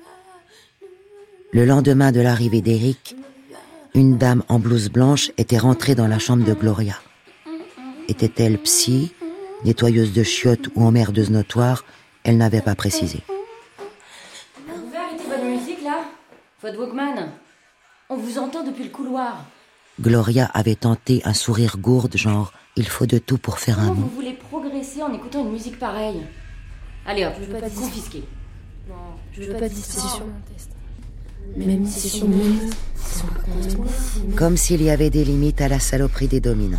Le 1.52 1.66
lendemain 1.66 2.12
de 2.12 2.20
l'arrivée 2.20 2.62
d'Eric, 2.62 3.14
une 3.94 4.16
dame 4.16 4.42
en 4.48 4.58
blouse 4.58 4.88
blanche 4.88 5.30
était 5.36 5.58
rentrée 5.58 5.94
dans 5.94 6.08
la 6.08 6.18
chambre 6.18 6.44
de 6.44 6.54
Gloria. 6.54 6.96
Était-elle 8.08 8.58
psy, 8.58 9.12
nettoyeuse 9.64 10.14
de 10.14 10.22
chiottes 10.22 10.68
ou 10.74 10.84
emmerdeuse 10.84 11.30
notoire? 11.30 11.84
Elle 12.24 12.38
n'avait 12.38 12.62
pas 12.62 12.74
précisé. 12.74 13.20
Musique 15.44 15.82
là 15.82 16.04
Walkman 16.62 17.32
On 18.12 18.16
vous 18.18 18.38
entend 18.38 18.62
depuis 18.62 18.84
le 18.84 18.90
couloir. 18.90 19.46
Gloria 19.98 20.44
avait 20.52 20.74
tenté 20.74 21.22
un 21.24 21.32
sourire 21.32 21.78
gourde, 21.78 22.14
genre 22.14 22.52
il 22.76 22.86
faut 22.86 23.06
de 23.06 23.16
tout 23.16 23.38
pour 23.38 23.58
faire 23.58 23.78
un 23.80 23.88
Comment 23.88 24.00
mot. 24.02 24.06
vous 24.08 24.14
voulez 24.16 24.34
progresser 24.34 25.02
en 25.02 25.14
écoutant 25.14 25.44
une 25.46 25.52
musique 25.52 25.78
pareille? 25.78 26.20
Allez 27.06 27.24
hop, 27.24 27.32
Je 27.40 27.46
veux 27.46 27.58
pas 27.58 27.68
dire- 27.70 27.80
confisqué. 27.80 28.22
Je 29.32 29.42
veux 29.44 29.54
pas 29.54 29.68
de 29.70 29.74
discussion. 29.74 30.26
Même 31.56 31.86
si 31.86 32.20
fou. 32.20 32.28
Comme 34.36 34.58
s'il 34.58 34.82
y 34.82 34.90
avait 34.90 35.08
des 35.10 35.24
limites 35.24 35.62
à 35.62 35.68
la 35.68 35.80
saloperie 35.80 36.28
des 36.28 36.40
dominants. 36.40 36.78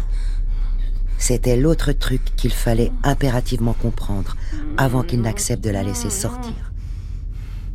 C'était 1.17 1.57
l'autre 1.57 1.93
truc 1.93 2.21
qu'il 2.35 2.53
fallait 2.53 2.91
impérativement 3.03 3.73
comprendre 3.73 4.35
avant 4.77 5.01
qu'il 5.01 5.21
n'accepte 5.21 5.63
de 5.63 5.71
la 5.71 5.81
laisser 5.81 6.11
sortir. 6.11 6.53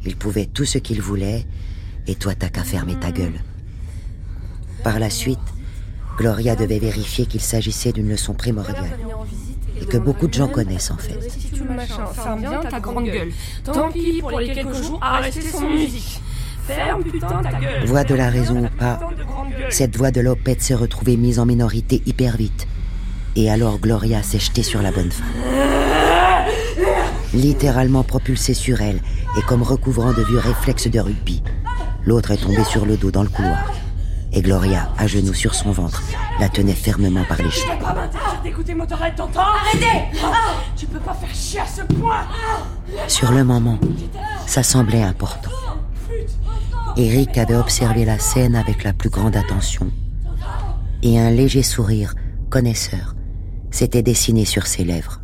Il 0.04 0.14
pouvait 0.16 0.46
tout 0.46 0.64
ce 0.64 0.78
qu'il 0.78 1.02
voulait, 1.02 1.44
et 2.08 2.14
toi 2.14 2.34
t'as 2.34 2.48
qu'à 2.48 2.64
fermer 2.64 2.96
ta 2.96 3.12
gueule. 3.12 3.40
Par 4.82 4.98
la 4.98 5.10
suite, 5.10 5.38
Gloria 6.16 6.56
devait 6.56 6.78
vérifier 6.78 7.26
qu'il 7.26 7.40
s'agissait 7.40 7.92
d'une 7.92 8.08
leçon 8.08 8.34
primordiale, 8.34 8.98
et 9.80 9.84
que 9.84 9.98
beaucoup 9.98 10.26
de 10.26 10.34
gens 10.34 10.48
connaissent 10.48 10.90
en 10.90 10.96
fait. 10.96 11.30
Si 11.30 11.50
tu 11.50 11.62
le 11.62 11.74
machin, 11.74 12.06
ferme 12.06 12.40
bien 12.40 12.60
ta 12.60 12.80
grande 12.80 13.04
gueule. 13.04 13.30
Tant 13.62 13.92
pis 13.92 14.20
pour 14.20 14.40
les 14.40 14.52
quelques 14.52 14.82
jours 14.82 14.98
à 15.00 15.18
rester 15.18 15.42
sans 15.42 15.68
musique. 15.68 16.20
Ferme 16.66 17.04
putain 17.04 17.42
ta 17.42 17.52
gueule. 17.52 17.84
Voix 17.84 18.04
de 18.04 18.14
la 18.14 18.30
raison 18.30 18.64
ou 18.64 18.68
pas, 18.68 18.98
cette 19.70 19.96
voix 19.96 20.10
de 20.10 20.20
Lopette 20.20 20.62
s'est 20.62 20.74
retrouvée 20.74 21.16
mise 21.16 21.38
en 21.38 21.46
minorité 21.46 22.02
hyper 22.06 22.36
vite. 22.36 22.66
Et 23.36 23.50
alors 23.50 23.78
Gloria 23.78 24.22
s'est 24.22 24.40
jetée 24.40 24.64
sur 24.64 24.82
la 24.82 24.90
bonne 24.90 25.12
femme. 25.12 25.26
Littéralement 27.34 28.02
propulsée 28.02 28.54
sur 28.54 28.80
elle 28.80 29.00
et 29.36 29.42
comme 29.42 29.62
recouvrant 29.62 30.12
de 30.12 30.22
vieux 30.22 30.38
réflexes 30.38 30.88
de 30.88 30.98
rugby. 30.98 31.42
L'autre 32.04 32.30
est 32.30 32.36
tombée 32.36 32.64
sur 32.64 32.86
le 32.86 32.96
dos 32.96 33.10
dans 33.10 33.22
le 33.22 33.28
couloir. 33.28 33.72
Et 34.32 34.42
Gloria, 34.42 34.90
à 34.98 35.06
genoux 35.06 35.34
sur 35.34 35.54
son 35.54 35.72
ventre, 35.72 36.02
la 36.38 36.48
tenait 36.48 36.74
fermement 36.74 37.24
par 37.24 37.38
les 37.38 37.50
cheveux. 37.50 37.78
pas 37.80 37.94
m'interdire 37.94 38.40
d'écouter 38.42 38.74
Motorhead, 38.74 39.14
t'entends 39.16 39.40
Arrêtez 39.40 40.18
Tu 40.76 40.86
peux 40.86 41.00
pas 41.00 41.14
faire 41.14 41.34
chier 41.34 41.60
à 41.60 41.66
ce 41.66 41.82
point 41.82 42.26
Sur 43.06 43.32
le 43.32 43.42
moment, 43.42 43.78
ça 44.46 44.62
semblait 44.62 45.02
important. 45.02 45.50
Eric 46.96 47.38
avait 47.38 47.56
observé 47.56 48.04
la 48.04 48.18
scène 48.18 48.54
avec 48.54 48.84
la 48.84 48.92
plus 48.92 49.08
grande 49.08 49.36
attention. 49.36 49.90
Et 51.02 51.18
un 51.18 51.30
léger 51.30 51.62
sourire, 51.62 52.14
connaisseur, 52.50 53.14
s'était 53.70 54.02
dessiné 54.02 54.44
sur 54.44 54.66
ses 54.66 54.84
lèvres. 54.84 55.20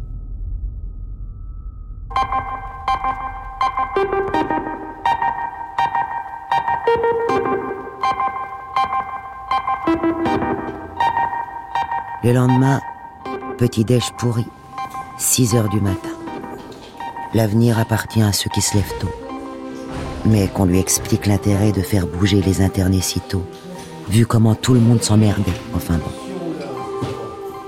Le 12.24 12.32
lendemain, 12.32 12.80
petit 13.58 13.84
déj 13.84 14.02
pourri, 14.16 14.46
6 15.18 15.56
heures 15.56 15.68
du 15.68 15.82
matin. 15.82 16.08
L'avenir 17.34 17.78
appartient 17.78 18.22
à 18.22 18.32
ceux 18.32 18.48
qui 18.48 18.62
se 18.62 18.74
lèvent 18.74 18.98
tôt. 18.98 19.12
Mais 20.24 20.48
qu'on 20.48 20.64
lui 20.64 20.78
explique 20.78 21.26
l'intérêt 21.26 21.70
de 21.70 21.82
faire 21.82 22.06
bouger 22.06 22.40
les 22.40 22.62
internés 22.62 23.02
si 23.02 23.20
tôt, 23.20 23.44
vu 24.08 24.24
comment 24.24 24.54
tout 24.54 24.72
le 24.72 24.80
monde 24.80 25.02
s'emmerdait, 25.02 25.52
enfin 25.74 25.98
bon. 25.98 26.64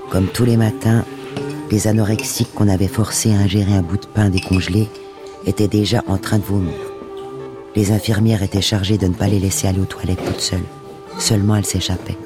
Comme 0.09 0.25
tous 0.25 0.45
les 0.45 0.57
matins, 0.57 1.05
les 1.69 1.87
anorexiques 1.87 2.55
qu'on 2.55 2.67
avait 2.67 2.87
forcés 2.87 3.35
à 3.35 3.37
ingérer 3.37 3.75
un 3.75 3.83
bout 3.83 3.97
de 3.97 4.07
pain 4.07 4.29
décongelé 4.29 4.89
étaient 5.45 5.67
déjà 5.67 6.03
en 6.07 6.17
train 6.17 6.39
de 6.39 6.45
vomir. 6.45 6.73
Les 7.75 7.91
infirmières 7.91 8.41
étaient 8.41 8.61
chargées 8.61 8.97
de 8.97 9.05
ne 9.05 9.13
pas 9.13 9.27
les 9.27 9.39
laisser 9.39 9.67
aller 9.67 9.81
aux 9.81 9.85
toilettes 9.85 10.25
toutes 10.25 10.41
seules. 10.41 10.65
Seulement 11.19 11.57
elles 11.57 11.63
s'échappaient. 11.63 12.17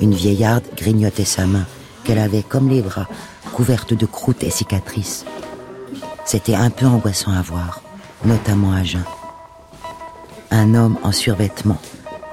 Une 0.00 0.14
vieillarde 0.14 0.64
grignotait 0.76 1.24
sa 1.24 1.46
main, 1.46 1.64
qu'elle 2.04 2.18
avait 2.18 2.42
comme 2.42 2.68
les 2.68 2.82
bras, 2.82 3.08
couverte 3.52 3.94
de 3.94 4.06
croûtes 4.06 4.44
et 4.44 4.50
cicatrices. 4.50 5.24
C'était 6.24 6.54
un 6.54 6.70
peu 6.70 6.86
angoissant 6.86 7.32
à 7.32 7.42
voir, 7.42 7.80
notamment 8.24 8.72
à 8.72 8.82
jeun. 8.82 9.04
Un 10.50 10.74
homme 10.74 10.98
en 11.02 11.12
survêtement, 11.12 11.78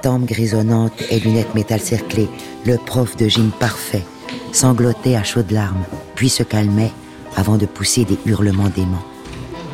tempes 0.02 0.26
grisonnantes 0.26 1.02
et 1.10 1.20
lunettes 1.20 1.54
métal 1.54 1.80
cerclées, 1.80 2.28
le 2.66 2.76
prof 2.76 3.16
de 3.16 3.28
gym 3.28 3.50
parfait, 3.58 4.04
sanglotait 4.52 5.16
à 5.16 5.24
chaudes 5.24 5.50
larmes, 5.50 5.84
puis 6.14 6.28
se 6.28 6.42
calmait 6.42 6.92
avant 7.36 7.56
de 7.56 7.66
pousser 7.66 8.04
des 8.04 8.18
hurlements 8.26 8.68
d'aimant. 8.68 9.02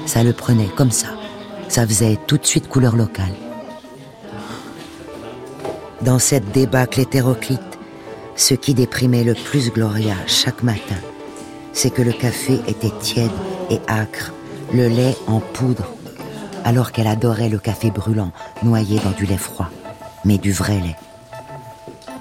Ça 0.07 0.23
le 0.23 0.33
prenait 0.33 0.71
comme 0.77 0.91
ça. 0.91 1.09
Ça 1.69 1.87
faisait 1.87 2.19
tout 2.27 2.39
de 2.39 2.47
suite 2.47 2.69
couleur 2.69 2.97
locale. 2.97 3.35
Dans 6.03 6.19
cette 6.19 6.51
débâcle 6.53 7.01
hétéroclite, 7.01 7.70
ce 8.41 8.55
qui 8.55 8.73
déprimait 8.73 9.23
le 9.23 9.35
plus 9.35 9.71
Gloria 9.71 10.15
chaque 10.27 10.63
matin, 10.63 10.97
c'est 11.75 11.91
que 11.91 12.01
le 12.01 12.13
café 12.13 12.59
était 12.67 12.91
tiède 12.99 13.31
et 13.69 13.79
âcre, 13.87 14.33
le 14.73 14.89
lait 14.89 15.15
en 15.27 15.41
poudre, 15.41 15.85
alors 16.65 16.91
qu'elle 16.91 17.07
adorait 17.07 17.51
le 17.51 17.59
café 17.59 17.91
brûlant, 17.91 18.33
noyé 18.63 18.99
dans 19.01 19.11
du 19.11 19.27
lait 19.27 19.37
froid, 19.37 19.69
mais 20.25 20.39
du 20.39 20.53
vrai 20.53 20.81
lait. 20.81 20.97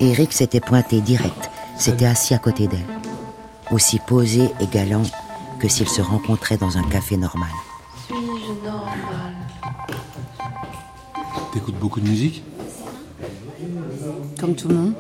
Eric 0.02 0.34
s'était 0.34 0.60
pointé 0.60 1.00
direct, 1.00 1.50
s'était 1.78 2.06
assis 2.06 2.34
à 2.34 2.38
côté 2.38 2.68
d'elle, 2.68 3.00
aussi 3.72 4.00
posé 4.00 4.50
et 4.60 4.68
galant 4.68 5.04
que 5.58 5.70
s'ils 5.70 5.88
se 5.88 6.02
rencontraient 6.02 6.58
dans 6.58 6.78
un 6.78 6.84
café 6.84 7.16
normal. 7.16 7.50
Suis-je 8.08 8.68
normal 8.68 9.36
T'écoutes 11.54 11.80
beaucoup 11.80 12.02
de 12.02 12.10
musique? 12.10 12.44
Comme 14.38 14.56
tout 14.56 14.68
le 14.68 14.76
monde. 14.76 14.94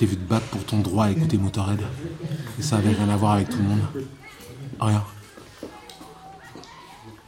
T'ai 0.00 0.06
vu 0.06 0.16
te 0.16 0.26
battre 0.26 0.46
pour 0.46 0.64
ton 0.64 0.78
droit 0.78 1.04
à 1.04 1.10
écouter 1.10 1.36
Motorhead. 1.36 1.80
Ça 2.58 2.78
avait 2.78 2.94
rien 2.94 3.10
à 3.10 3.16
voir 3.18 3.32
avec 3.32 3.50
tout 3.50 3.58
le 3.58 3.64
monde. 3.64 3.82
Rien. 4.80 5.04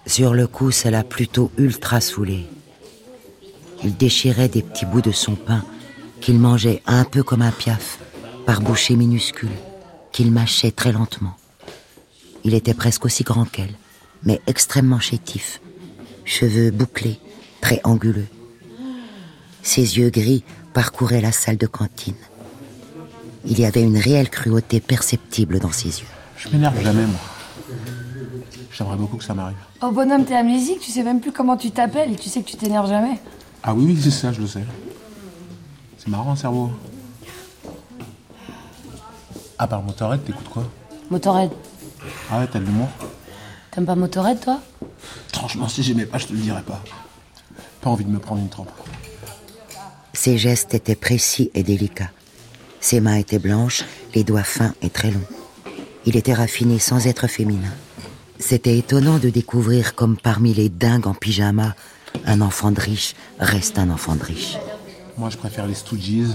Sur 0.07 0.33
le 0.33 0.47
coup, 0.47 0.71
ça 0.71 0.91
l'a 0.91 1.05
plutôt 1.05 1.53
ultra 1.59 2.01
saoulé. 2.01 2.47
Il 3.85 3.95
déchirait 3.95 4.49
des 4.49 4.63
petits 4.63 4.87
bouts 4.87 5.03
de 5.03 5.13
son 5.13 5.35
pain 5.35 5.63
qu'il 6.23 6.39
mangeait 6.39 6.83
un 6.87 7.05
peu 7.05 7.23
comme 7.23 7.43
un 7.43 7.51
piaf, 7.51 7.99
par 8.47 8.63
bouchées 8.63 8.97
minuscules, 8.97 9.51
qu'il 10.11 10.33
mâchait 10.33 10.73
très 10.73 10.93
lentement. 10.93 11.37
Il 12.43 12.55
était 12.55 12.73
presque 12.73 13.05
aussi 13.05 13.23
grand 13.23 13.45
qu'elle, 13.45 13.75
mais 14.23 14.41
extrêmement 14.47 14.99
chétif. 14.99 15.61
cheveux 16.25 16.71
bouclés, 16.71 17.21
très 17.61 17.83
anguleux. 17.85 18.29
Ses 19.63 19.99
yeux 19.99 20.09
gris 20.09 20.43
parcouraient 20.73 21.21
la 21.21 21.33
salle 21.33 21.59
de 21.59 21.67
cantine. 21.67 22.17
Il 23.45 23.59
y 23.59 23.65
avait 23.65 23.83
une 23.83 23.99
réelle 23.99 24.31
cruauté 24.31 24.81
perceptible 24.81 25.59
dans 25.59 25.73
ses 25.73 26.01
yeux. 26.01 26.07
Je 26.37 26.49
m'énerve 26.49 26.81
jamais, 26.83 27.07
moi. 27.07 27.21
J'aimerais 28.73 28.97
beaucoup 28.97 29.17
que 29.17 29.25
ça 29.25 29.35
m'arrive. 29.35 29.57
Oh 29.83 29.91
bonhomme, 29.91 30.25
t'es 30.25 30.35
amnésique, 30.35 30.81
tu 30.81 30.91
sais 30.91 31.03
même 31.03 31.21
plus 31.21 31.33
comment 31.33 31.57
tu 31.57 31.71
t'appelles 31.71 32.13
et 32.13 32.17
tu 32.17 32.29
sais 32.29 32.43
que 32.43 32.49
tu 32.49 32.57
t'énerves 32.57 32.89
jamais. 32.89 33.19
Ah 33.63 33.75
oui, 33.75 33.85
oui, 33.87 34.01
c'est 34.01 34.11
ça, 34.11 34.33
je 34.33 34.41
le 34.41 34.47
sais. 34.47 34.65
C'est 35.99 36.09
marrant, 36.09 36.33
un 36.33 36.37
cerveau. 36.37 36.71
À 39.59 39.67
part 39.67 39.83
Motorhead, 39.83 40.25
t'écoutes 40.25 40.49
quoi? 40.49 40.65
Motorhead. 41.11 41.51
Ah 42.31 42.41
ouais, 42.41 42.49
t'as 42.51 42.59
de 42.59 42.65
l'humour? 42.65 42.89
T'aimes 43.71 43.87
pas 43.87 43.95
Motorhead, 43.95 44.41
toi? 44.41 44.61
Franchement, 45.33 45.69
si 45.69 45.83
j'aimais 45.83 46.07
pas, 46.07 46.19
je 46.19 46.27
te 46.27 46.33
le 46.33 46.39
dirais 46.39 46.63
pas. 46.63 46.83
Pas 47.81 47.91
envie 47.91 48.05
de 48.05 48.11
me 48.11 48.19
prendre 48.19 48.41
une 48.41 48.49
trempe. 48.49 48.71
Ses 50.15 50.39
gestes 50.39 50.75
étaient 50.75 50.97
précis 50.97 51.51
et 51.55 51.63
délicats. 51.63 52.11
Ses 52.83 53.01
mains 53.01 53.15
étaient 53.15 53.39
blanches, 53.39 53.85
les 54.13 54.25
doigts 54.25 54.43
fins 54.43 54.75
et 54.83 54.91
très 54.91 55.13
longs. 55.13 55.21
Il 56.05 56.17
était 56.17 56.35
raffiné 56.35 56.81
sans 56.81 57.07
être 57.07 57.29
féminin. 57.29 57.73
C'était 58.41 58.77
étonnant 58.77 59.19
de 59.19 59.31
découvrir 59.31 59.95
comme 59.95 60.17
parmi 60.17 60.53
les 60.53 60.69
dingues 60.69 61.07
en 61.07 61.15
pyjama, 61.15 61.77
un 62.27 62.41
enfant 62.41 62.73
de 62.73 62.81
riche 62.81 63.15
reste 63.39 63.79
un 63.79 63.89
enfant 63.89 64.17
de 64.17 64.25
riche. 64.25 64.57
Moi, 65.17 65.31
je 65.31 65.37
préfère 65.37 65.67
les 65.69 65.75
Stooges, 65.75 66.35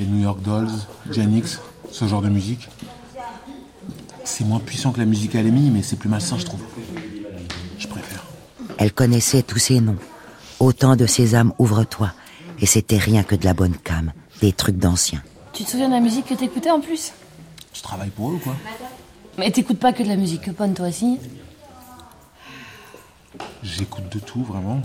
les 0.00 0.06
New 0.06 0.22
York 0.22 0.40
Dolls, 0.40 0.72
Janix, 1.10 1.60
ce 1.92 2.06
genre 2.06 2.22
de 2.22 2.30
musique. 2.30 2.70
C'est 4.24 4.44
moins 4.44 4.60
puissant 4.60 4.90
que 4.90 5.00
la 5.00 5.06
musique 5.06 5.34
à 5.34 5.42
mais 5.42 5.82
c'est 5.82 5.96
plus 5.96 6.08
malsain, 6.08 6.38
je 6.38 6.46
trouve. 6.46 6.62
Je 7.78 7.86
préfère. 7.86 8.24
Elle 8.78 8.92
connaissait 8.94 9.42
tous 9.42 9.58
ces 9.58 9.80
noms. 9.80 9.98
Autant 10.60 10.96
de 10.96 11.04
sésame, 11.04 11.52
ouvre-toi. 11.58 12.12
Et 12.58 12.66
c'était 12.66 12.96
rien 12.96 13.22
que 13.22 13.34
de 13.34 13.44
la 13.44 13.52
bonne 13.52 13.76
cam, 13.76 14.12
des 14.40 14.54
trucs 14.54 14.78
d'anciens. 14.78 15.22
Tu 15.54 15.64
te 15.64 15.70
souviens 15.70 15.88
de 15.88 15.94
la 15.94 16.00
musique 16.00 16.26
que 16.26 16.34
t'écoutais 16.34 16.70
en 16.70 16.80
plus? 16.80 17.12
Tu 17.72 17.80
travailles 17.80 18.10
pour 18.10 18.30
eux 18.30 18.34
ou 18.34 18.38
quoi 18.38 18.56
Mais 19.38 19.50
t'écoutes 19.50 19.78
pas 19.78 19.92
que 19.92 20.02
de 20.02 20.08
la 20.08 20.16
musique 20.16 20.52
Pon, 20.52 20.72
toi 20.74 20.88
aussi? 20.88 21.18
J'écoute 23.62 24.08
de 24.10 24.18
tout, 24.18 24.42
vraiment. 24.42 24.82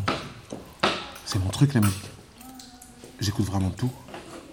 C'est 1.26 1.40
mon 1.40 1.50
truc, 1.50 1.74
la 1.74 1.82
musique. 1.82 2.10
J'écoute 3.20 3.46
vraiment 3.46 3.72
tout. 3.72 3.90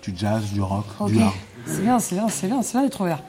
Du 0.03 0.13
jazz, 0.17 0.45
du 0.53 0.61
rock, 0.61 0.87
du 1.09 1.21
hard. 1.21 1.35
C'est 1.67 1.83
bien, 1.83 1.99
c'est 1.99 2.15
bien, 2.15 2.29
c'est 2.29 2.47
bien, 2.47 2.63
c'est 2.63 2.73
bien 2.73 2.83
d'être 2.83 3.01
ouvert. 3.01 3.23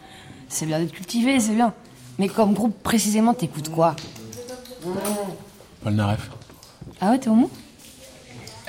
C'est 0.48 0.66
bien 0.66 0.80
d'être 0.80 0.94
cultivé, 0.94 1.40
c'est 1.40 1.56
bien. 1.56 1.74
Mais 2.20 2.30
comme 2.30 2.54
groupe, 2.54 2.82
précisément, 2.84 3.34
t'écoutes 3.34 3.70
quoi? 3.70 3.96
Paul 5.84 5.94
Naref. 5.94 6.30
Ah 7.02 7.12
ouais, 7.12 7.20
t'es 7.20 7.30
homo 7.30 7.50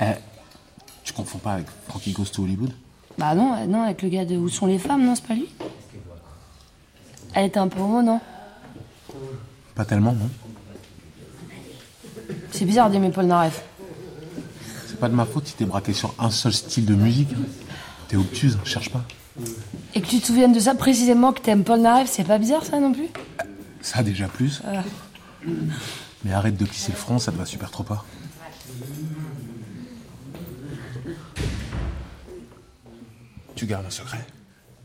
Eh, 0.01 0.13
tu 1.03 1.13
confonds 1.13 1.37
pas 1.39 1.53
avec 1.53 1.67
Frankie 1.87 2.11
Goes 2.11 2.25
to 2.25 2.43
Hollywood? 2.43 2.73
Bah 3.19 3.35
non, 3.35 3.53
euh, 3.53 3.65
non, 3.65 3.81
avec 3.83 4.01
le 4.01 4.07
gars 4.07 4.23
de 4.23 4.37
Où 4.37 4.47
sont 4.47 4.65
les 4.65 4.79
femmes, 4.79 5.05
non, 5.05 5.13
c'est 5.13 5.25
pas 5.25 5.33
lui 5.33 5.49
Elle 7.33 7.47
était 7.47 7.59
un 7.59 7.67
peu 7.67 7.81
homo, 7.81 8.01
non 8.01 8.21
Pas 9.75 9.83
tellement, 9.83 10.13
non 10.13 10.29
C'est 12.51 12.63
bizarre 12.63 12.89
d'aimer 12.89 13.09
Paul 13.09 13.25
Naref. 13.25 13.61
C'est 14.87 14.97
pas 14.97 15.09
de 15.09 15.15
ma 15.15 15.25
faute 15.25 15.47
si 15.47 15.53
t'es 15.53 15.65
braqué 15.65 15.91
sur 15.91 16.15
un 16.17 16.31
seul 16.31 16.53
style 16.53 16.85
de 16.85 16.95
musique. 16.95 17.29
T'es 18.07 18.15
obtuse, 18.15 18.57
cherche 18.63 18.89
pas. 18.89 19.03
Et 19.95 20.01
que 20.01 20.07
tu 20.07 20.21
te 20.21 20.27
souviennes 20.27 20.53
de 20.53 20.59
ça 20.59 20.73
précisément, 20.73 21.33
que 21.33 21.41
t'aimes 21.41 21.65
Paul 21.65 21.81
Naref, 21.81 22.09
c'est 22.09 22.23
pas 22.23 22.37
bizarre 22.37 22.63
ça 22.63 22.79
non 22.79 22.93
plus 22.93 23.09
Ça, 23.81 24.01
déjà 24.01 24.29
plus. 24.29 24.61
Ah. 24.65 24.83
Mais 26.23 26.31
arrête 26.31 26.55
de 26.55 26.63
plisser 26.63 26.93
le 26.93 26.97
front, 26.97 27.19
ça 27.19 27.33
te 27.33 27.37
va 27.37 27.45
super 27.45 27.69
trop 27.69 27.83
pas. 27.83 28.05
Tu 33.59 33.65
gardes 33.65 33.85
un 33.85 33.89
secret 33.89 34.25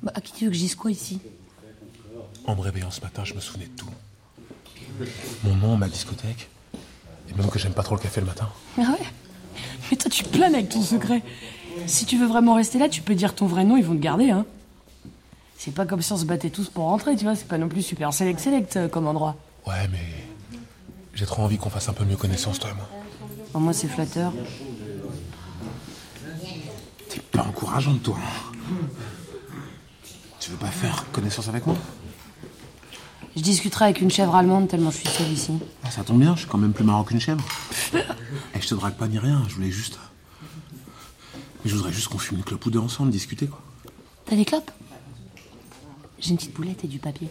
Bah, 0.02 0.10
à 0.16 0.20
qui 0.20 0.32
tu 0.32 0.46
veux 0.46 0.50
que 0.50 0.56
je 0.56 0.62
dise 0.62 0.74
quoi 0.74 0.90
ici 0.90 1.20
En 2.44 2.56
me 2.56 2.60
réveillant 2.60 2.90
ce 2.90 3.00
matin, 3.00 3.22
je 3.24 3.32
me 3.34 3.38
souvenais 3.38 3.66
de 3.66 3.76
tout. 3.76 3.88
Mon 5.44 5.54
nom, 5.54 5.76
ma 5.76 5.87
discothèque. 5.87 6.48
Et 7.30 7.34
même 7.34 7.48
que 7.50 7.60
j'aime 7.60 7.72
pas 7.72 7.84
trop 7.84 7.94
le 7.94 8.00
café 8.00 8.20
le 8.20 8.26
matin. 8.26 8.48
Ah 8.76 8.80
ouais 8.80 9.06
Mais 9.88 9.96
toi, 9.96 10.10
tu 10.10 10.24
planes 10.24 10.56
avec 10.56 10.70
ton 10.70 10.82
secret. 10.82 11.22
Si 11.87 12.04
tu 12.04 12.18
veux 12.18 12.26
vraiment 12.26 12.54
rester 12.54 12.80
là, 12.80 12.88
tu 12.88 13.00
peux 13.00 13.14
dire 13.14 13.37
ton 13.37 13.46
vrai 13.46 13.62
nom, 13.62 13.76
ils 13.76 13.84
vont 13.84 13.94
te 13.94 14.02
garder, 14.02 14.30
hein. 14.30 14.44
C'est 15.56 15.72
pas 15.72 15.87
comme 15.87 16.02
si 16.02 16.12
on 16.12 16.16
se 16.16 16.24
battait 16.24 16.50
tous 16.50 16.68
pour 16.68 16.87
rentrer, 16.87 17.14
tu 17.14 17.22
vois, 17.22 17.37
c'est 17.37 17.46
pas 17.46 17.58
non 17.58 17.68
plus 17.68 17.82
super 17.82 18.12
select 18.12 18.40
select 18.40 18.76
euh, 18.76 18.88
comme 18.88 19.06
endroit. 19.06 19.37
Ouais, 19.68 19.87
mais. 19.92 20.58
J'ai 21.14 21.26
trop 21.26 21.42
envie 21.42 21.58
qu'on 21.58 21.70
fasse 21.70 21.88
un 21.88 21.92
peu 21.92 22.04
mieux 22.04 22.16
connaissance, 22.16 22.58
toi 22.58 22.70
et 22.70 22.74
moi. 22.74 22.88
Bon, 23.52 23.60
moi, 23.60 23.72
c'est 23.72 23.87
flatteur. 23.87 24.32
T'es 27.08 27.20
pas 27.30 27.42
encourageante, 27.42 28.02
toi. 28.02 28.18
Tu 30.40 30.50
veux 30.50 30.57
pas 30.57 30.66
faire 30.70 31.05
connaissance 31.12 31.48
avec 31.48 31.66
moi? 31.66 31.77
Je 33.37 33.42
discuterai 33.42 33.87
avec 33.87 34.00
une 34.00 34.11
chèvre 34.11 34.35
allemande 34.37 34.68
tellement 34.68 34.90
je 34.90 34.98
suis 34.98 35.09
seule 35.09 35.33
ici. 35.33 35.53
Ah, 35.83 35.90
Ça 35.90 36.05
tombe 36.05 36.20
bien, 36.20 36.35
je 36.35 36.40
suis 36.40 36.48
quand 36.48 36.59
même 36.59 36.72
plus 36.72 36.85
marrant 36.85 37.03
qu'une 37.03 37.20
chèvre. 37.20 37.44
Et 38.55 38.61
je 38.61 38.68
te 38.68 38.74
drague 38.74 38.94
pas 38.94 39.09
ni 39.09 39.18
rien, 39.18 39.42
je 39.48 39.55
voulais 39.55 39.70
juste. 39.70 39.98
Mais 41.64 41.70
je 41.70 41.74
voudrais 41.74 41.92
juste 41.92 42.09
qu'on 42.09 42.18
fume 42.18 42.38
une 42.38 42.44
clope 42.44 42.64
ou 42.66 42.70
deux 42.70 42.79
ensemble, 42.79 43.11
discuter, 43.11 43.46
quoi. 43.46 43.61
T'as 44.27 44.37
des 44.37 44.44
clopes? 44.44 44.70
J'ai 46.20 46.31
une 46.31 46.37
petite 46.37 46.55
boulette 46.55 46.85
et 46.85 46.88
du 46.88 46.98
papier. 46.98 47.29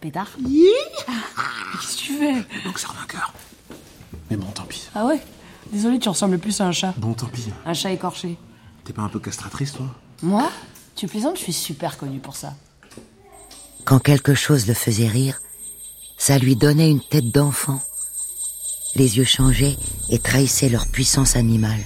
Pétard? 0.00 0.28
Qu'est-ce 0.36 1.96
que 1.96 2.00
tu 2.02 2.12
fais? 2.18 2.34
Donc 2.64 2.78
ça 2.78 2.88
un 3.02 3.06
cœur. 3.06 3.32
Mais 4.30 4.36
bon, 4.36 4.46
tant 4.46 4.64
pis. 4.64 4.88
Ah 4.94 5.06
ouais? 5.06 5.20
Désolé, 5.72 5.98
tu 5.98 6.08
ressembles 6.08 6.38
plus 6.38 6.60
à 6.60 6.66
un 6.66 6.72
chat. 6.72 6.94
Bon, 6.96 7.12
tant 7.14 7.26
pis. 7.26 7.46
Un 7.66 7.74
chat 7.74 7.90
écorché. 7.90 8.36
T'es 8.84 8.92
pas 8.92 9.02
un 9.02 9.08
peu 9.08 9.18
castratrice, 9.18 9.72
toi? 9.72 9.86
Moi? 10.22 10.50
Tu 10.94 11.08
plaisantes, 11.08 11.38
je 11.38 11.42
suis 11.42 11.52
super 11.52 11.96
connue 11.96 12.20
pour 12.20 12.36
ça. 12.36 12.54
Quand 13.84 13.98
quelque 13.98 14.34
chose 14.34 14.66
le 14.66 14.74
faisait 14.74 15.08
rire, 15.08 15.40
ça 16.18 16.38
lui 16.38 16.54
donnait 16.54 16.90
une 16.90 17.02
tête 17.02 17.30
d'enfant. 17.30 17.80
Les 18.94 19.16
yeux 19.16 19.24
changeaient 19.24 19.76
et 20.10 20.18
trahissaient 20.18 20.68
leur 20.68 20.86
puissance 20.86 21.34
animale. 21.36 21.84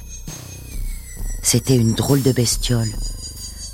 C'était 1.42 1.76
une 1.76 1.94
drôle 1.94 2.22
de 2.22 2.32
bestiole, 2.32 2.90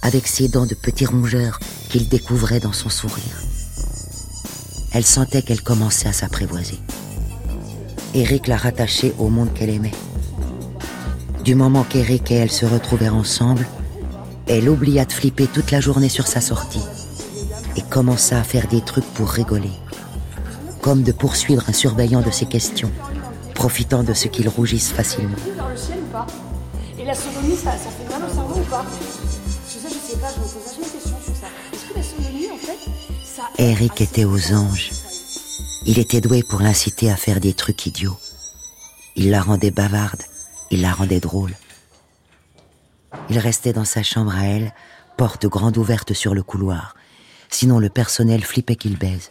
avec 0.03 0.27
ses 0.29 0.49
dents 0.49 0.67
de 0.67 0.75
petits 0.75 1.07
rongeurs 1.07 1.59
qu'il 1.91 2.09
découvrait 2.09 2.61
dans 2.61 2.73
son 2.73 2.91
sourire. 2.91 3.43
Elle 4.93 5.05
sentait 5.05 5.43
qu'elle 5.43 5.63
commençait 5.63 6.09
à 6.09 6.13
s'apprivoiser. 6.13 6.79
Eric 8.15 8.47
la 8.47 8.57
rattachait 8.57 9.15
au 9.19 9.29
monde 9.29 9.53
qu'elle 9.55 9.71
aimait. 9.71 9.91
Du 11.45 11.55
moment 11.55 11.85
qu'Eric 11.85 12.31
et 12.31 12.37
elle 12.37 12.51
se 12.51 12.65
retrouvèrent 12.65 13.15
ensemble, 13.15 13.67
elle 14.47 14.67
oublia 14.67 15.05
de 15.05 15.13
flipper 15.13 15.47
toute 15.47 15.73
la 15.73 15.81
journée 15.81 16.09
sur 16.09 16.27
sa 16.27 16.41
sortie 16.41 16.81
et 17.77 17.83
commença 17.83 18.41
à 18.41 18.43
faire 18.43 18.67
des 18.67 18.81
trucs 18.81 19.05
pour 19.13 19.29
rigoler, 19.29 19.73
comme 20.81 21.03
de 21.03 21.13
poursuivre 21.13 21.63
un 21.69 21.75
surveillant 21.75 22.23
de 22.23 22.31
ses 22.31 22.47
questions, 22.47 22.91
profitant 23.55 24.03
de 24.03 24.15
ce 24.15 24.29
qu'il 24.29 24.49
rougisse 24.49 24.89
facilement. 24.89 25.37
Vers 25.55 25.69
le 25.69 25.77
ciel 25.77 25.99
ou 25.99 26.11
pas? 26.11 26.27
Et 26.99 27.05
la 27.05 27.15
sodomie, 27.15 27.57
ça, 27.57 27.73
ça 27.73 27.91
fait 27.91 28.09
mal 28.11 28.27
au 28.27 28.35
cerveau 28.35 28.61
ou 28.61 28.65
pas? 28.65 28.87
Je 29.69 29.73
sais, 29.75 29.89
je 29.91 30.13
sais 30.13 30.19
pas, 30.19 30.29
je 30.35 30.41
me 30.41 30.45
pose 30.47 30.63
vachement 30.65 30.87
de 30.87 30.93
questions 30.93 31.19
sur 31.27 31.37
ça. 31.37 31.49
Est-ce 31.75 31.93
que 31.93 31.99
la 31.99 32.03
sodomie, 32.03 32.47
en 32.51 32.57
fait, 32.57 32.79
ça... 33.23 33.43
Eric 33.59 34.01
était 34.01 34.25
aux 34.25 34.55
anges. 34.55 34.93
Il 35.85 35.99
était 35.99 36.23
doué 36.23 36.43
pour 36.43 36.63
l'inciter 36.63 37.11
à 37.11 37.17
faire 37.17 37.39
des 37.39 37.53
trucs 37.53 37.85
idiots. 37.85 38.17
Il 39.15 39.31
la 39.31 39.43
rendait 39.43 39.71
bavarde, 39.71 40.23
il 40.75 40.83
la 40.83 40.93
rendait 40.93 41.21
drôle. 41.21 41.55
Il 43.31 43.39
restait 43.39 43.73
dans 43.73 43.85
sa 43.85 44.03
chambre 44.03 44.35
à 44.35 44.45
elle, 44.45 44.75
porte 45.17 45.47
grande 45.47 45.79
ouverte 45.79 46.15
sur 46.15 46.35
le 46.35 46.43
couloir. 46.43 46.97
Sinon 47.49 47.79
le 47.79 47.89
personnel 47.89 48.43
flippait 48.43 48.75
qu'il 48.75 48.99
baise. 48.99 49.31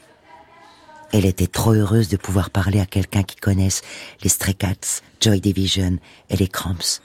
Elle 1.11 1.25
était 1.25 1.47
trop 1.47 1.73
heureuse 1.73 2.07
de 2.07 2.15
pouvoir 2.15 2.49
parler 2.49 2.79
à 2.79 2.85
quelqu'un 2.85 3.23
qui 3.23 3.35
connaisse 3.35 3.81
les 4.23 4.29
Stray 4.29 4.55
Cats, 4.55 5.01
Joy 5.19 5.41
Division 5.41 5.99
et 6.29 6.37
les 6.37 6.47
Cramps. 6.47 7.01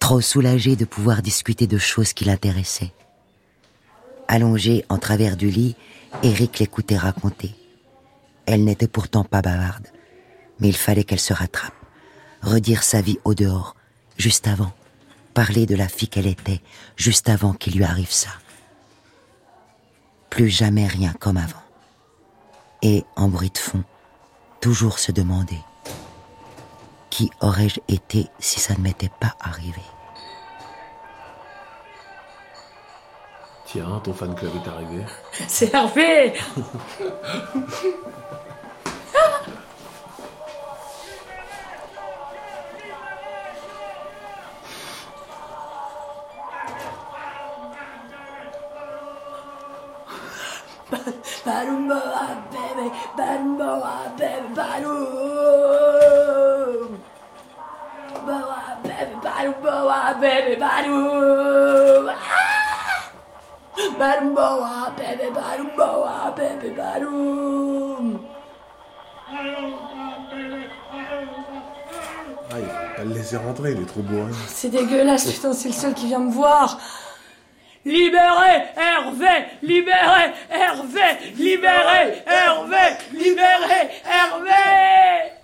Trop 0.00 0.20
soulagée 0.20 0.74
de 0.74 0.84
pouvoir 0.84 1.22
discuter 1.22 1.68
de 1.68 1.78
choses 1.78 2.12
qui 2.12 2.24
l'intéressaient. 2.24 2.92
Allongée 4.26 4.84
en 4.88 4.98
travers 4.98 5.36
du 5.36 5.48
lit, 5.48 5.76
Eric 6.24 6.58
l'écoutait 6.58 6.98
raconter. 6.98 7.54
Elle 8.46 8.64
n'était 8.64 8.88
pourtant 8.88 9.22
pas 9.22 9.42
bavarde, 9.42 9.86
mais 10.58 10.68
il 10.68 10.76
fallait 10.76 11.04
qu'elle 11.04 11.20
se 11.20 11.32
rattrape, 11.32 11.72
redire 12.44 12.82
sa 12.82 13.00
vie 13.00 13.18
au 13.24 13.34
dehors, 13.34 13.74
juste 14.18 14.46
avant, 14.46 14.72
parler 15.32 15.66
de 15.66 15.74
la 15.74 15.88
fille 15.88 16.08
qu'elle 16.08 16.26
était, 16.26 16.60
juste 16.96 17.28
avant 17.28 17.52
qu'il 17.52 17.76
lui 17.76 17.84
arrive 17.84 18.12
ça. 18.12 18.30
Plus 20.30 20.48
jamais 20.48 20.86
rien 20.86 21.12
comme 21.18 21.36
avant. 21.36 21.62
Et, 22.82 23.04
en 23.16 23.28
bruit 23.28 23.50
de 23.50 23.58
fond, 23.58 23.82
toujours 24.60 24.98
se 24.98 25.10
demander 25.12 25.58
qui 27.10 27.30
aurais-je 27.40 27.80
été 27.86 28.26
si 28.40 28.58
ça 28.58 28.74
ne 28.74 28.80
m'était 28.80 29.10
pas 29.20 29.34
arrivé? 29.40 29.80
Tiens, 33.66 34.00
ton 34.02 34.12
fan 34.12 34.34
club 34.34 34.50
est 34.56 34.68
arrivé. 34.68 35.04
C'est 35.48 35.72
Hervé 35.72 36.34
baby, 53.16 53.56
balloon 53.56 53.56
boa, 53.58 53.94
baby, 54.18 54.54
balloon. 54.54 54.88
Boa, 58.26 58.78
baby, 58.82 59.14
balloon 59.22 59.54
boa, 59.62 60.14
baby, 60.20 60.56
balloon. 60.56 62.08
Ah! 62.08 63.10
Balloon 63.98 64.34
boa, 64.34 64.92
baby, 64.96 65.30
balloon 65.34 65.70
boa, 65.76 66.34
baby, 66.36 66.70
balloon. 66.70 68.20
Ah, 72.50 72.60
il 72.60 72.66
faut 72.66 72.96
pas 72.96 73.04
le 73.04 73.14
laisser 73.14 73.36
rentrer, 73.36 73.72
il 73.72 73.82
est 73.82 73.86
trop 73.86 74.02
bourré. 74.02 74.32
C'est 74.46 74.70
dégueulasse, 74.70 75.32
putain, 75.32 75.52
c'est 75.52 75.68
le 75.68 75.74
seul 75.74 75.94
qui 75.94 76.06
vient 76.06 76.20
me 76.20 76.30
voir. 76.30 76.78
Libérez 77.84 78.64
Hervé 78.76 79.46
Libérez 79.62 80.32
Hervé 80.50 81.34
Libérez 81.36 82.22
Hervé 82.26 82.96
Libérez 83.12 83.90
Hervé 84.04 85.34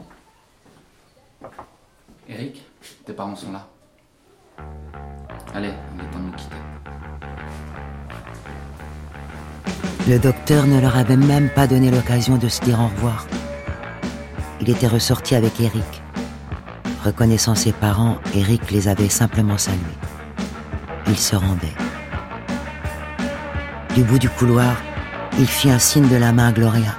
Eric, 2.29 2.62
tes 3.05 3.12
parents 3.12 3.35
sont 3.35 3.53
là. 3.53 3.66
Allez, 5.53 5.72
il 5.96 6.00
est 6.00 6.11
temps 6.11 6.18
de 6.20 6.24
nous 6.24 6.33
quitter. 6.33 6.57
Le 10.09 10.18
docteur 10.18 10.66
ne 10.66 10.81
leur 10.81 10.96
avait 10.96 11.16
même 11.16 11.50
pas 11.50 11.66
donné 11.66 11.90
l'occasion 11.90 12.37
de 12.37 12.48
se 12.48 12.61
dire 12.61 12.81
au 12.81 12.87
revoir. 12.87 13.26
Il 14.61 14.70
était 14.70 14.87
ressorti 14.87 15.35
avec 15.35 15.61
Eric. 15.61 16.03
Reconnaissant 17.05 17.55
ses 17.57 17.72
parents, 17.72 18.16
Eric 18.35 18.70
les 18.70 18.87
avait 18.87 19.09
simplement 19.09 19.59
salués. 19.59 19.79
Il 21.09 21.18
se 21.18 21.35
rendait. 21.35 21.89
Du 23.94 24.05
bout 24.05 24.20
du 24.20 24.29
couloir, 24.29 24.76
il 25.38 25.48
fit 25.48 25.70
un 25.70 25.81
signe 25.81 26.09
de 26.09 26.16
la 26.16 26.33
main 26.33 26.48
à 26.48 26.53
Gloria. 26.53 26.96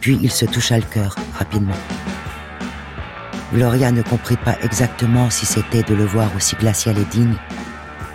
Puis 0.00 0.18
il 0.22 0.30
se 0.30 0.44
toucha 0.44 0.76
le 0.76 0.84
cœur 0.84 1.16
rapidement. 1.36 1.74
Gloria 3.52 3.90
ne 3.90 4.02
comprit 4.02 4.36
pas 4.36 4.56
exactement 4.62 5.30
si 5.30 5.46
c'était 5.46 5.82
de 5.82 5.94
le 5.94 6.04
voir 6.04 6.28
aussi 6.36 6.54
glacial 6.54 6.96
et 6.96 7.04
digne, 7.04 7.36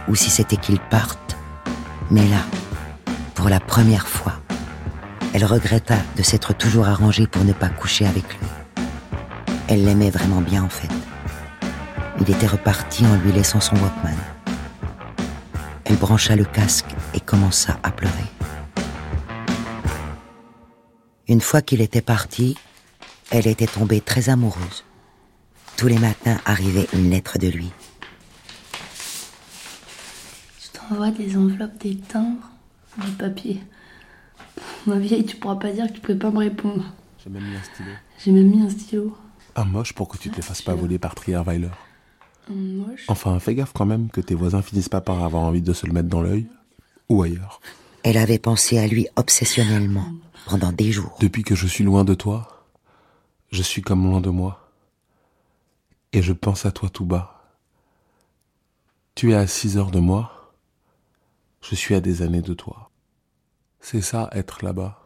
ou 0.08 0.16
si 0.16 0.30
c'était 0.30 0.56
qu'il 0.56 0.80
parte. 0.80 1.36
Mais 2.10 2.26
là, 2.28 2.40
pour 3.36 3.50
la 3.50 3.60
première 3.60 4.08
fois, 4.08 4.34
elle 5.34 5.44
regretta 5.46 5.98
de 6.16 6.24
s'être 6.24 6.54
toujours 6.54 6.88
arrangée 6.88 7.28
pour 7.28 7.44
ne 7.44 7.54
pas 7.54 7.70
coucher 7.70 8.08
avec 8.08 8.24
lui. 8.40 8.48
Elle 9.68 9.84
l'aimait 9.84 10.12
vraiment 10.12 10.42
bien 10.42 10.64
en 10.64 10.70
fait. 10.70 10.90
Il 12.22 12.32
était 12.32 12.48
reparti 12.48 13.06
en 13.06 13.16
lui 13.18 13.34
laissant 13.34 13.60
son 13.60 13.76
Walkman. 13.76 14.16
Elle 15.90 15.96
brancha 15.96 16.36
le 16.36 16.44
casque 16.44 16.94
et 17.14 17.22
commença 17.22 17.80
à 17.82 17.92
pleurer. 17.92 18.14
Une 21.30 21.40
fois 21.40 21.62
qu'il 21.62 21.80
était 21.80 22.02
parti, 22.02 22.58
elle 23.32 23.48
était 23.48 23.68
tombée 23.68 24.02
très 24.02 24.28
amoureuse. 24.28 24.84
Tous 25.78 25.88
les 25.88 25.98
matins 25.98 26.40
arrivait 26.46 26.88
une 26.92 27.10
lettre 27.10 27.38
de 27.38 27.48
lui. 27.48 27.72
Je 30.60 30.78
t'envoie 30.78 31.12
des 31.12 31.38
enveloppes, 31.38 31.78
des 31.80 31.96
timbres, 31.96 32.50
du 32.98 33.12
papier. 33.12 33.62
Ma 34.88 35.00
vieille, 35.00 35.26
tu 35.26 35.38
pourras 35.38 35.56
pas 35.56 35.72
dire 35.72 35.88
que 35.88 35.94
tu 35.94 36.02
peux 36.02 36.18
pas 36.18 36.32
me 36.32 36.40
répondre. 36.40 36.84
J'ai 37.24 37.30
même 37.30 37.44
mis 37.44 37.56
un 37.56 37.64
stylo. 37.64 37.90
J'ai 38.20 38.32
même 38.32 38.50
mis 38.50 38.62
un 38.62 38.70
stylo. 38.70 39.18
Un 39.56 39.66
moche 39.66 39.94
pour 39.94 40.10
que 40.10 40.18
tu 40.18 40.30
te 40.30 40.36
les 40.36 40.42
fasses 40.42 40.62
pas 40.62 40.76
voler 40.76 41.00
par 41.00 41.16
Trierweiler. 41.16 41.70
Moche. 42.50 43.06
Enfin, 43.08 43.40
fais 43.40 43.56
gaffe 43.56 43.74
quand 43.74 43.86
même 43.86 44.10
que 44.10 44.22
tes 44.22 44.36
voisins 44.36 44.62
finissent 44.62 44.90
pas 44.90 45.02
par 45.02 45.24
avoir 45.24 45.44
envie 45.44 45.62
de 45.62 45.74
se 45.74 45.86
le 45.86 45.94
mettre 45.94 46.10
dans 46.10 46.22
l'œil. 46.22 46.48
Ou 47.10 47.24
ailleurs. 47.24 47.62
Elle 48.04 48.18
avait 48.18 48.40
pensé 48.40 48.78
à 48.78 48.88
lui 48.88 49.08
obsessionnellement 49.16 50.08
pendant 50.46 50.72
des 50.72 50.92
jours. 50.92 51.18
Depuis 51.20 51.44
que 51.44 51.56
je 51.56 51.68
suis 51.68 51.84
loin 51.84 52.04
de 52.04 52.14
toi, 52.14 52.66
je 53.52 53.62
suis 53.62 53.82
comme 53.82 54.06
loin 54.06 54.22
de 54.22 54.30
moi. 54.30 54.72
Et 56.14 56.22
je 56.22 56.34
pense 56.34 56.66
à 56.66 56.72
toi 56.72 56.90
tout 56.90 57.06
bas. 57.06 57.54
Tu 59.16 59.32
es 59.32 59.36
à 59.36 59.48
six 59.48 59.78
heures 59.78 59.92
de 59.92 60.00
moi. 60.00 60.54
Je 61.62 61.76
suis 61.76 61.96
à 61.96 62.02
des 62.02 62.22
années 62.22 62.42
de 62.42 62.54
toi. 62.54 62.92
C'est 63.80 64.02
ça, 64.02 64.30
être 64.32 64.64
là-bas. 64.64 65.02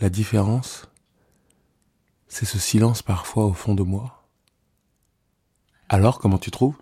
La 0.00 0.10
différence, 0.10 0.88
c'est 2.28 2.44
ce 2.44 2.58
silence 2.58 3.02
parfois 3.02 3.46
au 3.46 3.52
fond 3.52 3.74
de 3.74 3.82
moi. 3.82 4.17
Alors, 5.88 6.18
comment 6.18 6.38
tu 6.38 6.50
trouves? 6.50 6.74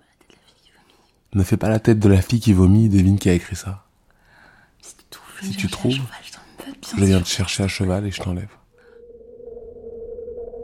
Ne 1.35 1.43
fais 1.45 1.57
pas 1.57 1.69
la 1.69 1.79
tête 1.79 1.99
de 1.99 2.09
la 2.09 2.21
fille 2.23 2.41
qui 2.41 2.53
vomit, 2.53 2.89
devine 2.89 3.19
qui 3.19 3.29
a 3.29 3.35
écrit 3.35 3.57
ça. 3.57 3.85
Si 5.43 5.51
tu 5.51 5.69
trouves, 5.69 5.99
je 6.97 7.05
viens 7.05 7.21
te 7.21 7.29
chercher 7.29 7.65
à 7.65 7.69
cheval 7.69 8.07
et 8.07 8.11
je 8.11 8.21
t'enlève. 8.21 8.49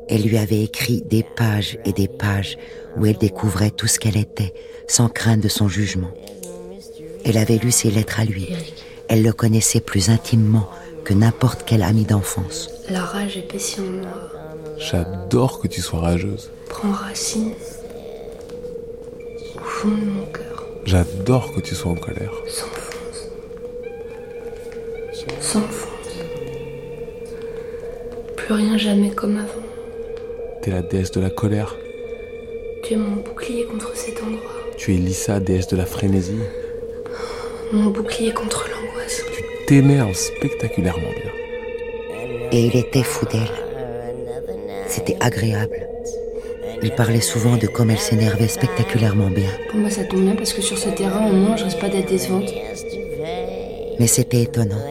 Elle 0.09 0.23
lui 0.23 0.39
avait 0.39 0.63
écrit 0.63 1.03
des 1.03 1.23
pages 1.23 1.79
et 1.85 1.93
des 1.93 2.09
pages 2.09 2.57
où 2.97 3.07
elle 3.07 3.19
découvrait 3.19 3.71
tout 3.71 3.87
ce 3.87 3.99
qu'elle 3.99 4.17
était, 4.17 4.55
sans 4.89 5.09
crainte 5.09 5.41
de 5.41 5.49
son 5.49 5.69
jugement. 5.69 6.11
Elle 7.25 7.39
avait 7.39 7.59
lu 7.59 7.71
ses 7.71 7.91
lettres 7.91 8.21
à 8.21 8.25
lui. 8.25 8.49
Elle 9.09 9.23
le 9.23 9.33
connaissait 9.33 9.81
plus 9.81 10.11
intimement 10.11 10.69
que 11.05 11.15
n'importe 11.15 11.65
quel 11.67 11.83
ami 11.83 12.05
d'enfance. 12.05 12.71
La 12.89 13.05
rage 13.05 13.37
épaissit 13.37 13.81
en 13.81 13.85
moi, 13.85 14.33
J'adore 14.79 15.61
que 15.61 15.69
tu 15.69 15.81
sois 15.81 16.01
rageuse. 16.01 16.51
prend 16.69 16.93
racine 16.93 17.53
fond 19.83 19.89
de 19.89 20.05
mon 20.05 20.27
cœur, 20.27 20.65
J'adore 20.85 21.53
que 21.53 21.61
tu 21.61 21.75
sois 21.75 21.91
en 21.91 21.97
colère. 21.97 22.33
s'enfonce, 22.47 23.31
s'enfonce. 25.41 25.89
Plus 28.37 28.55
rien 28.55 28.79
jamais 28.79 29.11
comme 29.11 29.37
avant. 29.39 29.67
T'es 30.61 30.71
la 30.71 30.83
déesse 30.83 31.11
de 31.11 31.21
la 31.21 31.31
colère. 31.31 31.77
Tu 32.85 32.95
es 32.95 32.97
mon 32.97 33.17
bouclier 33.23 33.65
contre 33.65 33.97
cet 33.97 34.23
endroit, 34.23 34.53
Tu 34.77 34.95
es 34.95 34.97
Lisa, 34.99 35.41
déesse 35.41 35.67
de 35.67 35.77
la 35.77 35.87
frénésie. 35.87 36.39
mon 37.73 37.91
bouclier 37.91 38.33
contre 38.33 38.69
l'angoisse. 38.71 39.25
Tu 39.35 39.43
t'énerves 39.67 40.15
spectaculairement 40.15 41.11
bien. 41.11 41.33
Et 42.53 42.67
il 42.67 42.77
était 42.77 43.03
fou 43.03 43.27
d'elle. 43.27 43.51
C'était 44.87 45.17
agréable. 45.21 45.89
Il 46.85 46.91
parlait 46.93 47.21
souvent 47.21 47.57
de 47.57 47.69
comme 47.69 47.91
elle 47.91 47.99
s'énervait 47.99 48.49
spectaculairement 48.49 49.31
bien. 49.31 49.51
Pour 49.71 49.81
moi, 49.81 49.91
ça 49.91 50.05
tombe 50.05 50.23
bien 50.23 50.35
parce 50.35 50.53
que 50.53 50.63
sur 50.63 50.77
ce 50.77 50.89
terrain, 50.89 51.29
au 51.29 51.33
moins, 51.33 51.57
je 51.57 51.65
risque 51.65 51.79
pas 51.79 51.89
d'être 51.89 52.09
décevante. 52.09 52.53
Mais 54.01 54.07
c'était 54.09 54.43
étonnant, 54.43 54.85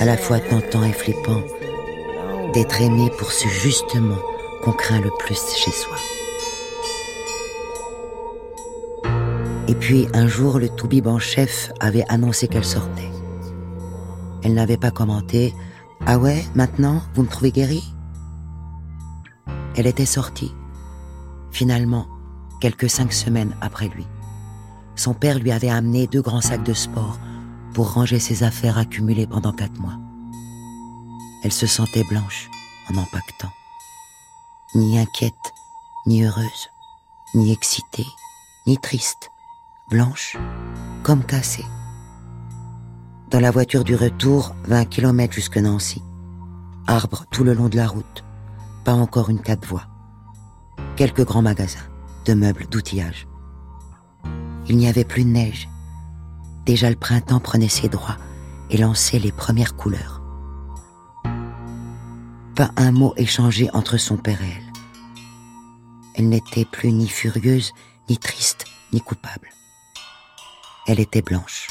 à 0.00 0.04
la 0.04 0.18
fois 0.18 0.38
tentant 0.38 0.84
et 0.84 0.92
flippant, 0.92 1.42
d'être 2.52 2.82
aimé 2.82 3.10
pour 3.18 3.32
ce 3.32 3.48
justement 3.48 4.18
qu'on 4.62 4.72
craint 4.72 5.00
le 5.00 5.10
plus 5.18 5.40
chez 5.56 5.70
soi. 5.70 5.96
Et 9.68 9.74
puis 9.74 10.06
un 10.12 10.26
jour, 10.26 10.58
le 10.58 10.68
toubib 10.68 11.06
en 11.06 11.18
chef 11.18 11.72
avait 11.80 12.04
annoncé 12.08 12.48
qu'elle 12.48 12.64
sortait. 12.64 13.10
Elle 14.44 14.54
n'avait 14.54 14.76
pas 14.76 14.90
commenté 14.90 15.54
Ah 16.04 16.18
ouais, 16.18 16.44
maintenant, 16.54 17.00
vous 17.14 17.22
me 17.22 17.28
trouvez 17.28 17.52
guéri 17.52 17.82
Elle 19.76 19.86
était 19.86 20.04
sortie, 20.04 20.52
finalement, 21.52 22.06
quelques 22.60 22.90
cinq 22.90 23.12
semaines 23.12 23.54
après 23.60 23.88
lui. 23.88 24.06
Son 24.96 25.14
père 25.14 25.38
lui 25.38 25.52
avait 25.52 25.70
amené 25.70 26.06
deux 26.06 26.22
grands 26.22 26.40
sacs 26.40 26.64
de 26.64 26.74
sport 26.74 27.18
pour 27.72 27.92
ranger 27.92 28.18
ses 28.18 28.42
affaires 28.42 28.78
accumulées 28.78 29.26
pendant 29.26 29.52
quatre 29.52 29.80
mois. 29.80 29.98
Elle 31.44 31.52
se 31.52 31.66
sentait 31.66 32.04
blanche 32.04 32.50
en 32.90 32.96
empaquetant. 32.96 33.52
Ni 34.74 34.98
inquiète, 34.98 35.52
ni 36.06 36.24
heureuse, 36.24 36.70
ni 37.34 37.52
excitée, 37.52 38.06
ni 38.66 38.78
triste. 38.78 39.30
Blanche, 39.90 40.36
comme 41.02 41.24
cassée. 41.24 41.66
Dans 43.30 43.40
la 43.40 43.50
voiture 43.50 43.84
du 43.84 43.94
retour, 43.94 44.54
20 44.64 44.84
kilomètres 44.86 45.34
jusque 45.34 45.58
Nancy. 45.58 46.02
Arbres 46.86 47.26
tout 47.30 47.44
le 47.44 47.54
long 47.54 47.68
de 47.68 47.76
la 47.76 47.88
route. 47.88 48.24
Pas 48.84 48.94
encore 48.94 49.30
une 49.30 49.40
quatre 49.40 49.66
voies. 49.66 49.91
Quelques 50.96 51.24
grands 51.24 51.42
magasins, 51.42 51.88
de 52.24 52.34
meubles, 52.34 52.66
d'outillage. 52.68 53.26
Il 54.68 54.76
n'y 54.76 54.88
avait 54.88 55.04
plus 55.04 55.24
de 55.24 55.30
neige. 55.30 55.68
Déjà 56.66 56.88
le 56.88 56.96
printemps 56.96 57.40
prenait 57.40 57.68
ses 57.68 57.88
droits 57.88 58.18
et 58.70 58.76
lançait 58.76 59.18
les 59.18 59.32
premières 59.32 59.76
couleurs. 59.76 60.22
Pas 62.54 62.70
un 62.76 62.92
mot 62.92 63.14
échangé 63.16 63.68
entre 63.72 63.96
son 63.96 64.16
père 64.16 64.42
et 64.42 64.48
elle. 64.48 64.72
Elle 66.14 66.28
n'était 66.28 66.64
plus 66.64 66.92
ni 66.92 67.08
furieuse, 67.08 67.72
ni 68.08 68.18
triste, 68.18 68.66
ni 68.92 69.00
coupable. 69.00 69.48
Elle 70.86 71.00
était 71.00 71.22
blanche, 71.22 71.68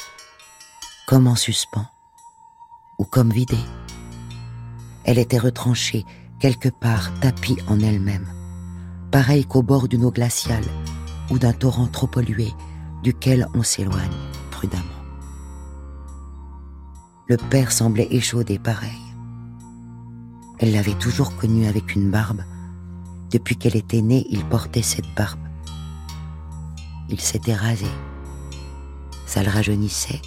comme 1.07 1.27
en 1.27 1.35
suspens, 1.35 1.87
ou 2.97 3.05
comme 3.05 3.31
vidée. 3.31 3.65
Elle 5.03 5.19
était 5.19 5.37
retranchée, 5.37 6.05
quelque 6.39 6.69
part 6.69 7.11
tapie 7.19 7.57
en 7.67 7.79
elle-même, 7.79 8.27
pareille 9.11 9.45
qu'au 9.45 9.61
bord 9.61 9.87
d'une 9.87 10.05
eau 10.05 10.11
glaciale 10.11 10.63
ou 11.29 11.37
d'un 11.37 11.53
torrent 11.53 11.87
trop 11.87 12.07
pollué 12.07 12.53
duquel 13.03 13.47
on 13.53 13.61
s'éloigne 13.63 14.09
prudemment. 14.51 14.85
Le 17.27 17.37
père 17.37 17.71
semblait 17.71 18.07
échaudé 18.11 18.57
pareil. 18.57 18.89
Elle 20.59 20.73
l'avait 20.73 20.93
toujours 20.93 21.35
connu 21.35 21.65
avec 21.65 21.95
une 21.95 22.09
barbe. 22.09 22.43
Depuis 23.31 23.55
qu'elle 23.55 23.75
était 23.75 24.01
née, 24.01 24.25
il 24.29 24.45
portait 24.45 24.81
cette 24.81 25.13
barbe. 25.15 25.39
Il 27.09 27.19
s'était 27.19 27.55
rasé. 27.55 27.87
Ça 29.25 29.43
le 29.43 29.49
rajeunissait 29.49 30.21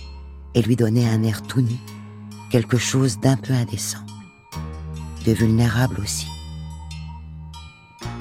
et 0.55 0.63
lui 0.63 0.77
donnait 0.77 1.09
un 1.09 1.23
air 1.23 1.43
tout 1.43 1.61
nu, 1.61 1.77
quelque 2.51 2.79
chose 2.79 3.19
d'un 3.19 3.37
peu 3.37 3.53
indécent, 3.53 4.05
de 5.27 5.33
vulnérable 5.33 6.01
aussi. 6.01 6.34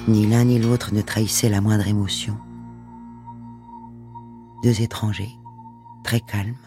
Ni 0.06 0.26
l'un 0.26 0.44
ni 0.44 0.58
l'autre 0.58 0.92
ne 0.92 1.00
trahissait 1.00 1.48
la 1.48 1.62
moindre 1.62 1.86
émotion. 1.86 2.38
Deux 4.62 4.82
étrangers, 4.82 5.32
très 6.04 6.20
calmes, 6.20 6.58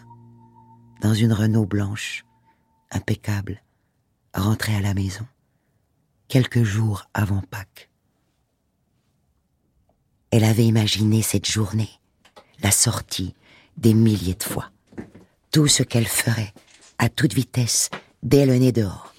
dans 1.00 1.14
une 1.14 1.32
Renault 1.32 1.64
blanche, 1.64 2.24
impeccable, 2.90 3.62
rentraient 4.34 4.74
à 4.74 4.80
la 4.80 4.92
maison, 4.92 5.24
quelques 6.26 6.64
jours 6.64 7.08
avant 7.14 7.40
Pâques. 7.42 7.90
Elle 10.32 10.44
avait 10.44 10.66
imaginé 10.66 11.22
cette 11.22 11.48
journée, 11.48 11.90
la 12.60 12.72
sortie, 12.72 13.36
des 13.76 13.94
milliers 13.94 14.34
de 14.34 14.42
fois. 14.42 14.72
Tout 15.52 15.68
ce 15.68 15.84
qu'elle 15.84 16.08
ferait, 16.08 16.52
à 16.98 17.08
toute 17.08 17.34
vitesse, 17.34 17.90
dès 18.24 18.46
le 18.46 18.56
nez 18.56 18.72
dehors. 18.72 19.14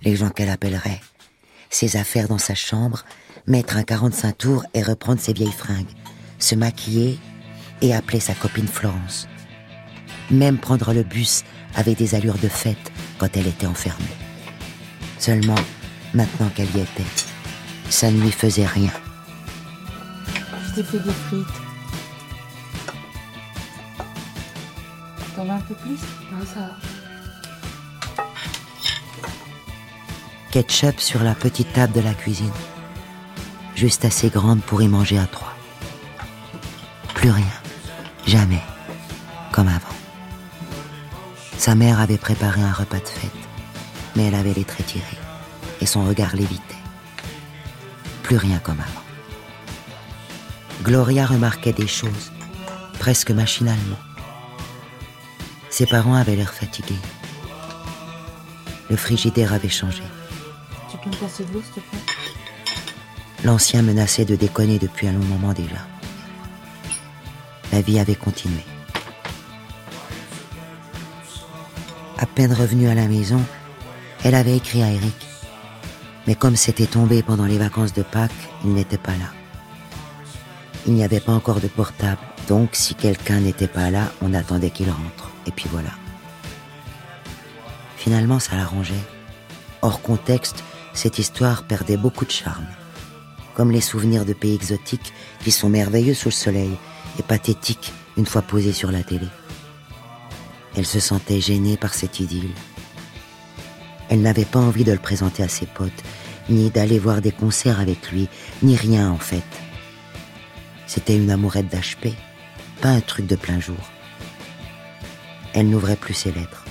Les 0.00 0.16
gens 0.16 0.30
qu'elle 0.30 0.48
appellerait, 0.48 1.02
ses 1.68 1.96
affaires 1.96 2.28
dans 2.28 2.38
sa 2.38 2.54
chambre, 2.54 3.04
mettre 3.46 3.76
un 3.76 3.82
45 3.82 4.38
tours 4.38 4.64
et 4.74 4.82
reprendre 4.82 5.20
ses 5.20 5.32
vieilles 5.32 5.52
fringues, 5.52 5.90
se 6.38 6.54
maquiller 6.54 7.18
et 7.80 7.94
appeler 7.94 8.20
sa 8.20 8.34
copine 8.34 8.68
Florence. 8.68 9.28
Même 10.30 10.58
prendre 10.58 10.92
le 10.92 11.02
bus 11.02 11.44
avait 11.74 11.94
des 11.94 12.14
allures 12.14 12.38
de 12.38 12.48
fête 12.48 12.92
quand 13.18 13.36
elle 13.36 13.46
était 13.46 13.66
enfermée. 13.66 14.04
Seulement, 15.18 15.58
maintenant 16.14 16.48
qu'elle 16.54 16.74
y 16.76 16.80
était, 16.80 17.02
ça 17.90 18.10
ne 18.10 18.20
lui 18.20 18.30
faisait 18.30 18.66
rien. 18.66 18.92
Je 20.66 20.74
t'ai 20.74 20.82
fait 20.82 20.98
des 20.98 21.12
frites. 21.12 21.46
T'en 25.36 25.44
veux 25.44 25.50
un 25.50 25.60
peu 25.60 25.74
plus? 25.74 25.98
Non, 26.30 26.44
ça 26.46 26.60
va. 26.60 26.76
Ketchup 30.50 31.00
sur 31.00 31.22
la 31.22 31.34
petite 31.34 31.72
table 31.72 31.94
de 31.94 32.00
la 32.00 32.12
cuisine. 32.12 32.52
Juste 33.82 34.04
assez 34.04 34.28
grande 34.28 34.62
pour 34.62 34.80
y 34.80 34.86
manger 34.86 35.18
à 35.18 35.26
trois. 35.26 35.52
Plus 37.14 37.32
rien. 37.32 37.52
Jamais. 38.28 38.62
Comme 39.50 39.66
avant. 39.66 39.96
Sa 41.58 41.74
mère 41.74 41.98
avait 41.98 42.16
préparé 42.16 42.62
un 42.62 42.70
repas 42.70 43.00
de 43.00 43.08
fête, 43.08 43.30
mais 44.14 44.28
elle 44.28 44.36
avait 44.36 44.54
les 44.54 44.62
traits 44.62 44.86
tirés 44.86 45.18
et 45.80 45.86
son 45.86 46.04
regard 46.04 46.36
l'évitait. 46.36 46.76
Plus 48.22 48.36
rien 48.36 48.60
comme 48.60 48.78
avant. 48.78 49.02
Gloria 50.84 51.26
remarquait 51.26 51.72
des 51.72 51.88
choses, 51.88 52.30
presque 53.00 53.32
machinalement. 53.32 53.98
Ses 55.70 55.86
parents 55.86 56.14
avaient 56.14 56.36
l'air 56.36 56.54
fatigués. 56.54 57.02
Le 58.88 58.94
frigidaire 58.94 59.52
avait 59.52 59.68
changé. 59.68 60.04
Tu 60.88 60.96
peux 60.98 61.10
me 61.10 61.16
passer 61.16 61.44
de 61.46 61.52
l'eau, 61.52 61.62
s'il 61.74 61.82
L'ancien 63.44 63.82
menaçait 63.82 64.24
de 64.24 64.36
déconner 64.36 64.78
depuis 64.78 65.08
un 65.08 65.12
long 65.12 65.24
moment 65.24 65.52
déjà. 65.52 65.78
La 67.72 67.80
vie 67.80 67.98
avait 67.98 68.14
continué. 68.14 68.62
À 72.18 72.26
peine 72.26 72.52
revenue 72.52 72.88
à 72.88 72.94
la 72.94 73.08
maison, 73.08 73.40
elle 74.22 74.36
avait 74.36 74.56
écrit 74.56 74.82
à 74.82 74.90
Eric. 74.90 75.26
Mais 76.28 76.36
comme 76.36 76.54
c'était 76.54 76.86
tombé 76.86 77.24
pendant 77.24 77.46
les 77.46 77.58
vacances 77.58 77.92
de 77.92 78.02
Pâques, 78.02 78.30
il 78.64 78.74
n'était 78.74 78.96
pas 78.96 79.12
là. 79.12 79.32
Il 80.86 80.92
n'y 80.92 81.02
avait 81.02 81.18
pas 81.18 81.32
encore 81.32 81.60
de 81.60 81.66
portable, 81.66 82.20
donc 82.46 82.70
si 82.74 82.94
quelqu'un 82.94 83.40
n'était 83.40 83.66
pas 83.66 83.90
là, 83.90 84.12
on 84.22 84.34
attendait 84.34 84.70
qu'il 84.70 84.88
rentre. 84.88 85.30
Et 85.46 85.50
puis 85.50 85.68
voilà. 85.68 85.90
Finalement, 87.96 88.38
ça 88.38 88.54
l'arrangeait. 88.54 88.94
Hors 89.80 90.00
contexte, 90.00 90.62
cette 90.92 91.18
histoire 91.18 91.64
perdait 91.64 91.96
beaucoup 91.96 92.24
de 92.24 92.30
charme. 92.30 92.66
Comme 93.54 93.70
les 93.70 93.80
souvenirs 93.80 94.24
de 94.24 94.32
pays 94.32 94.54
exotiques 94.54 95.12
qui 95.44 95.50
sont 95.50 95.68
merveilleux 95.68 96.14
sous 96.14 96.28
le 96.28 96.34
soleil 96.34 96.70
et 97.18 97.22
pathétiques 97.22 97.92
une 98.16 98.26
fois 98.26 98.42
posés 98.42 98.72
sur 98.72 98.90
la 98.90 99.02
télé. 99.02 99.26
Elle 100.76 100.86
se 100.86 101.00
sentait 101.00 101.40
gênée 101.40 101.76
par 101.76 101.94
cette 101.94 102.20
idylle. 102.20 102.50
Elle 104.08 104.22
n'avait 104.22 104.44
pas 104.44 104.58
envie 104.58 104.84
de 104.84 104.92
le 104.92 104.98
présenter 104.98 105.42
à 105.42 105.48
ses 105.48 105.66
potes, 105.66 106.02
ni 106.48 106.70
d'aller 106.70 106.98
voir 106.98 107.20
des 107.20 107.32
concerts 107.32 107.80
avec 107.80 108.10
lui, 108.10 108.28
ni 108.62 108.76
rien 108.76 109.10
en 109.10 109.18
fait. 109.18 109.42
C'était 110.86 111.16
une 111.16 111.30
amourette 111.30 111.68
d'HP, 111.68 112.14
pas 112.80 112.90
un 112.90 113.00
truc 113.00 113.26
de 113.26 113.36
plein 113.36 113.60
jour. 113.60 113.76
Elle 115.54 115.68
n'ouvrait 115.68 115.96
plus 115.96 116.14
ses 116.14 116.32
lettres. 116.32 116.64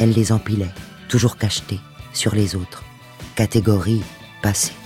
Elle 0.00 0.12
les 0.12 0.32
empilait, 0.32 0.74
toujours 1.08 1.36
cachetées, 1.36 1.80
sur 2.12 2.34
les 2.34 2.54
autres. 2.54 2.84
Catégorie 3.34 4.02
passée. 4.42 4.77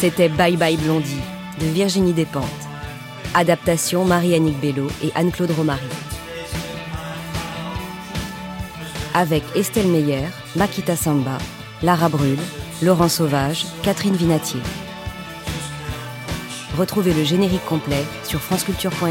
C'était 0.00 0.28
Bye 0.28 0.56
Bye 0.56 0.76
Blondie 0.76 1.20
de 1.60 1.66
Virginie 1.66 2.12
Despentes. 2.12 2.44
Adaptation 3.34 4.04
Marie-Annick 4.04 4.60
Bello 4.60 4.86
et 5.02 5.10
Anne-Claude 5.16 5.50
Romary. 5.50 5.80
Avec 9.12 9.42
Estelle 9.56 9.88
Meyer, 9.88 10.28
Makita 10.54 10.94
Samba, 10.94 11.38
Lara 11.82 12.08
Brûle, 12.08 12.38
Laurent 12.80 13.08
Sauvage, 13.08 13.66
Catherine 13.82 14.14
Vinatier. 14.14 14.60
Retrouvez 16.78 17.12
le 17.12 17.24
générique 17.24 17.64
complet 17.64 18.04
sur 18.22 18.40
franceculture.fr. 18.40 19.04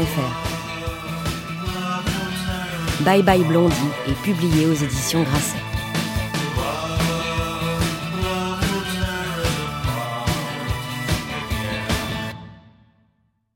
Bye 3.04 3.22
Bye 3.22 3.44
Blondie 3.44 3.74
est 4.08 4.22
publié 4.22 4.64
aux 4.64 4.72
éditions 4.72 5.22
Grasset. 5.22 5.67